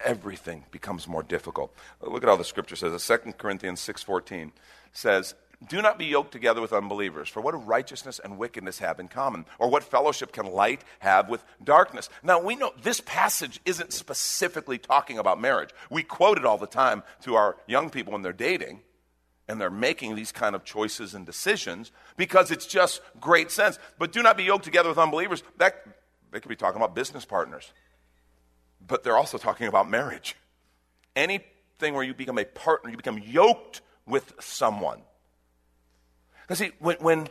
everything 0.00 0.64
becomes 0.70 1.06
more 1.06 1.22
difficult. 1.22 1.74
Look 2.00 2.22
at 2.22 2.28
how 2.28 2.36
the 2.36 2.44
scripture 2.44 2.76
says. 2.76 3.06
2 3.06 3.32
Corinthians 3.32 3.80
6.14 3.80 4.52
says, 4.92 5.34
do 5.66 5.82
not 5.82 5.98
be 5.98 6.06
yoked 6.06 6.32
together 6.32 6.60
with 6.60 6.72
unbelievers. 6.72 7.28
For 7.28 7.40
what 7.40 7.52
do 7.52 7.58
righteousness 7.58 8.20
and 8.22 8.38
wickedness 8.38 8.78
have 8.78 9.00
in 9.00 9.08
common? 9.08 9.44
Or 9.58 9.68
what 9.68 9.82
fellowship 9.82 10.32
can 10.32 10.46
light 10.46 10.82
have 11.00 11.28
with 11.28 11.44
darkness? 11.62 12.08
Now, 12.22 12.40
we 12.40 12.54
know 12.54 12.72
this 12.80 13.00
passage 13.00 13.60
isn't 13.64 13.92
specifically 13.92 14.78
talking 14.78 15.18
about 15.18 15.40
marriage. 15.40 15.70
We 15.90 16.02
quote 16.04 16.38
it 16.38 16.44
all 16.44 16.58
the 16.58 16.66
time 16.66 17.02
to 17.22 17.34
our 17.34 17.56
young 17.66 17.90
people 17.90 18.12
when 18.12 18.22
they're 18.22 18.32
dating 18.32 18.80
and 19.48 19.60
they're 19.60 19.70
making 19.70 20.14
these 20.14 20.30
kind 20.30 20.54
of 20.54 20.64
choices 20.64 21.14
and 21.14 21.26
decisions 21.26 21.90
because 22.16 22.50
it's 22.50 22.66
just 22.66 23.00
great 23.20 23.50
sense. 23.50 23.78
But 23.98 24.12
do 24.12 24.22
not 24.22 24.36
be 24.36 24.44
yoked 24.44 24.64
together 24.64 24.90
with 24.90 24.98
unbelievers. 24.98 25.42
That, 25.56 25.82
they 26.30 26.38
could 26.38 26.50
be 26.50 26.56
talking 26.56 26.80
about 26.80 26.94
business 26.94 27.24
partners 27.24 27.72
but 28.88 29.02
they're 29.04 29.16
also 29.16 29.38
talking 29.38 29.68
about 29.68 29.88
marriage. 29.88 30.36
Anything 31.16 31.94
where 31.94 32.02
you 32.02 32.14
become 32.14 32.38
a 32.38 32.44
partner, 32.44 32.90
you 32.90 32.96
become 32.96 33.18
yoked 33.18 33.82
with 34.06 34.32
someone. 34.40 35.02
Because 36.48 36.60
see, 36.60 36.72
when, 36.78 36.96
when 36.96 37.28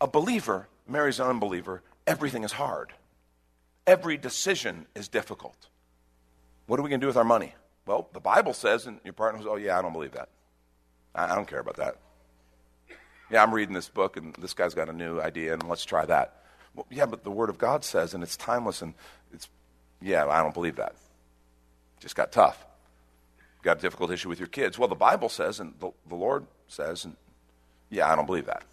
a 0.00 0.06
believer 0.06 0.68
marries 0.86 1.18
an 1.18 1.26
unbeliever, 1.26 1.82
everything 2.06 2.44
is 2.44 2.52
hard. 2.52 2.92
Every 3.88 4.16
decision 4.16 4.86
is 4.94 5.08
difficult. 5.08 5.68
What 6.66 6.78
are 6.78 6.84
we 6.84 6.88
going 6.88 7.00
to 7.00 7.04
do 7.04 7.08
with 7.08 7.16
our 7.16 7.24
money? 7.24 7.56
Well, 7.86 8.08
the 8.12 8.20
Bible 8.20 8.54
says, 8.54 8.86
and 8.86 9.00
your 9.02 9.14
partner 9.14 9.40
goes, 9.40 9.48
oh, 9.50 9.56
yeah, 9.56 9.76
I 9.76 9.82
don't 9.82 9.92
believe 9.92 10.12
that. 10.12 10.28
I, 11.12 11.32
I 11.32 11.34
don't 11.34 11.48
care 11.48 11.58
about 11.58 11.76
that. 11.78 11.96
Yeah, 13.30 13.42
I'm 13.42 13.52
reading 13.52 13.74
this 13.74 13.88
book, 13.88 14.16
and 14.16 14.32
this 14.36 14.54
guy's 14.54 14.74
got 14.74 14.88
a 14.88 14.92
new 14.92 15.20
idea, 15.20 15.54
and 15.54 15.68
let's 15.68 15.84
try 15.84 16.04
that. 16.06 16.44
Well, 16.76 16.86
yeah, 16.88 17.06
but 17.06 17.24
the 17.24 17.30
Word 17.32 17.50
of 17.50 17.58
God 17.58 17.82
says, 17.82 18.14
and 18.14 18.22
it's 18.22 18.36
timeless, 18.36 18.80
and 18.80 18.94
it's, 19.32 19.48
yeah, 20.00 20.24
I 20.26 20.40
don't 20.40 20.54
believe 20.54 20.76
that. 20.76 20.94
Just 21.98 22.14
got 22.14 22.30
tough. 22.30 22.64
Got 23.62 23.78
a 23.78 23.80
difficult 23.80 24.12
issue 24.12 24.28
with 24.28 24.38
your 24.38 24.48
kids. 24.48 24.78
Well, 24.78 24.88
the 24.88 24.94
Bible 24.94 25.28
says, 25.28 25.58
and 25.58 25.74
the, 25.80 25.90
the 26.08 26.14
Lord 26.14 26.46
says, 26.68 27.04
and 27.04 27.16
yeah, 27.92 28.10
I 28.10 28.16
don't 28.16 28.26
believe 28.26 28.46
that. 28.46 28.64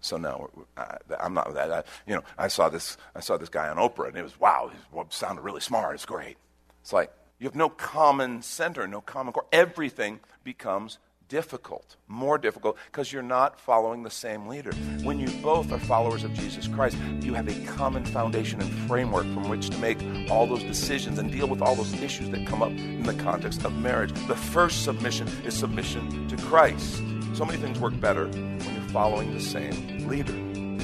So 0.00 0.16
no, 0.16 0.48
I, 0.76 0.96
am 1.18 1.34
not 1.34 1.48
with 1.48 1.56
that. 1.56 1.70
I, 1.70 1.82
you 2.06 2.14
know, 2.14 2.22
I 2.38 2.48
saw 2.48 2.70
this. 2.70 2.96
I 3.14 3.20
saw 3.20 3.36
this 3.36 3.50
guy 3.50 3.68
on 3.68 3.76
Oprah, 3.76 4.08
and 4.08 4.16
it 4.16 4.22
was 4.22 4.38
wow. 4.40 4.70
He 4.72 5.00
sounded 5.10 5.42
really 5.42 5.60
smart. 5.60 5.94
It's 5.94 6.06
great. 6.06 6.36
It's 6.80 6.92
like 6.92 7.12
you 7.38 7.46
have 7.46 7.56
no 7.56 7.68
common 7.68 8.40
center, 8.42 8.86
no 8.86 9.02
common 9.02 9.34
core. 9.34 9.44
Everything 9.52 10.20
becomes 10.42 10.98
difficult, 11.28 11.96
more 12.08 12.38
difficult, 12.38 12.76
because 12.86 13.12
you're 13.12 13.22
not 13.22 13.60
following 13.60 14.02
the 14.02 14.10
same 14.10 14.46
leader. 14.46 14.72
When 15.02 15.18
you 15.20 15.28
both 15.42 15.70
are 15.70 15.78
followers 15.78 16.24
of 16.24 16.32
Jesus 16.34 16.66
Christ, 16.66 16.96
you 17.20 17.34
have 17.34 17.48
a 17.48 17.66
common 17.72 18.04
foundation 18.04 18.60
and 18.60 18.72
framework 18.88 19.24
from 19.24 19.48
which 19.48 19.70
to 19.70 19.78
make 19.78 19.98
all 20.30 20.46
those 20.46 20.64
decisions 20.64 21.18
and 21.18 21.30
deal 21.30 21.46
with 21.46 21.62
all 21.62 21.76
those 21.76 21.94
issues 22.02 22.30
that 22.30 22.46
come 22.46 22.62
up 22.62 22.70
in 22.70 23.04
the 23.04 23.14
context 23.14 23.64
of 23.64 23.72
marriage. 23.74 24.12
The 24.26 24.34
first 24.34 24.82
submission 24.82 25.28
is 25.44 25.54
submission 25.54 26.26
to 26.28 26.36
Christ. 26.36 27.02
So 27.34 27.44
many 27.44 27.58
things 27.58 27.78
work 27.78 27.98
better 28.00 28.26
when 28.26 28.74
you're 28.74 28.88
following 28.90 29.32
the 29.32 29.40
same 29.40 30.08
leader. 30.08 30.32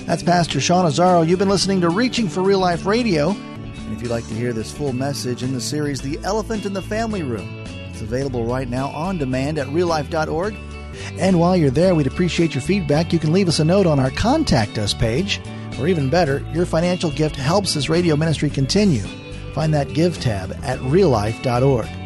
That's 0.05 0.23
Pastor 0.23 0.61
Sean 0.61 0.87
Azzaro. 0.87 1.27
You've 1.27 1.39
been 1.39 1.49
listening 1.49 1.81
to 1.81 1.89
Reaching 1.89 2.29
for 2.29 2.43
Real 2.43 2.61
Life 2.61 2.87
Radio. 2.87 3.31
And 3.31 3.93
if 3.93 4.03
you'd 4.03 4.11
like 4.11 4.27
to 4.29 4.35
hear 4.35 4.53
this 4.53 4.73
full 4.73 4.93
message 4.93 5.43
in 5.43 5.53
the 5.53 5.61
series, 5.61 6.01
The 6.01 6.19
Elephant 6.23 6.65
in 6.65 6.73
the 6.73 6.83
Family 6.83 7.23
Room, 7.23 7.65
it's 7.91 8.03
available 8.03 8.45
right 8.45 8.69
now 8.69 8.89
on 8.89 9.19
demand 9.19 9.59
at 9.59 9.67
reallife.org. 9.67 10.57
And 11.19 11.39
while 11.39 11.57
you're 11.57 11.71
there, 11.71 11.95
we'd 11.95 12.07
appreciate 12.07 12.55
your 12.55 12.63
feedback. 12.63 13.13
You 13.13 13.19
can 13.19 13.33
leave 13.33 13.49
us 13.49 13.59
a 13.59 13.65
note 13.65 13.87
on 13.87 13.99
our 13.99 14.11
Contact 14.11 14.79
Us 14.79 14.95
page, 14.95 15.41
or 15.79 15.89
even 15.89 16.09
better, 16.09 16.45
your 16.53 16.67
financial 16.67 17.11
gift 17.11 17.37
helps 17.37 17.75
this 17.75 17.89
radio 17.89 18.17
ministry 18.17 18.49
continue. 18.49 19.03
Find 19.55 19.75
that 19.75 19.93
Give 19.93 20.19
tab 20.21 20.53
at 20.63 20.79
reallife.org. 20.81 22.06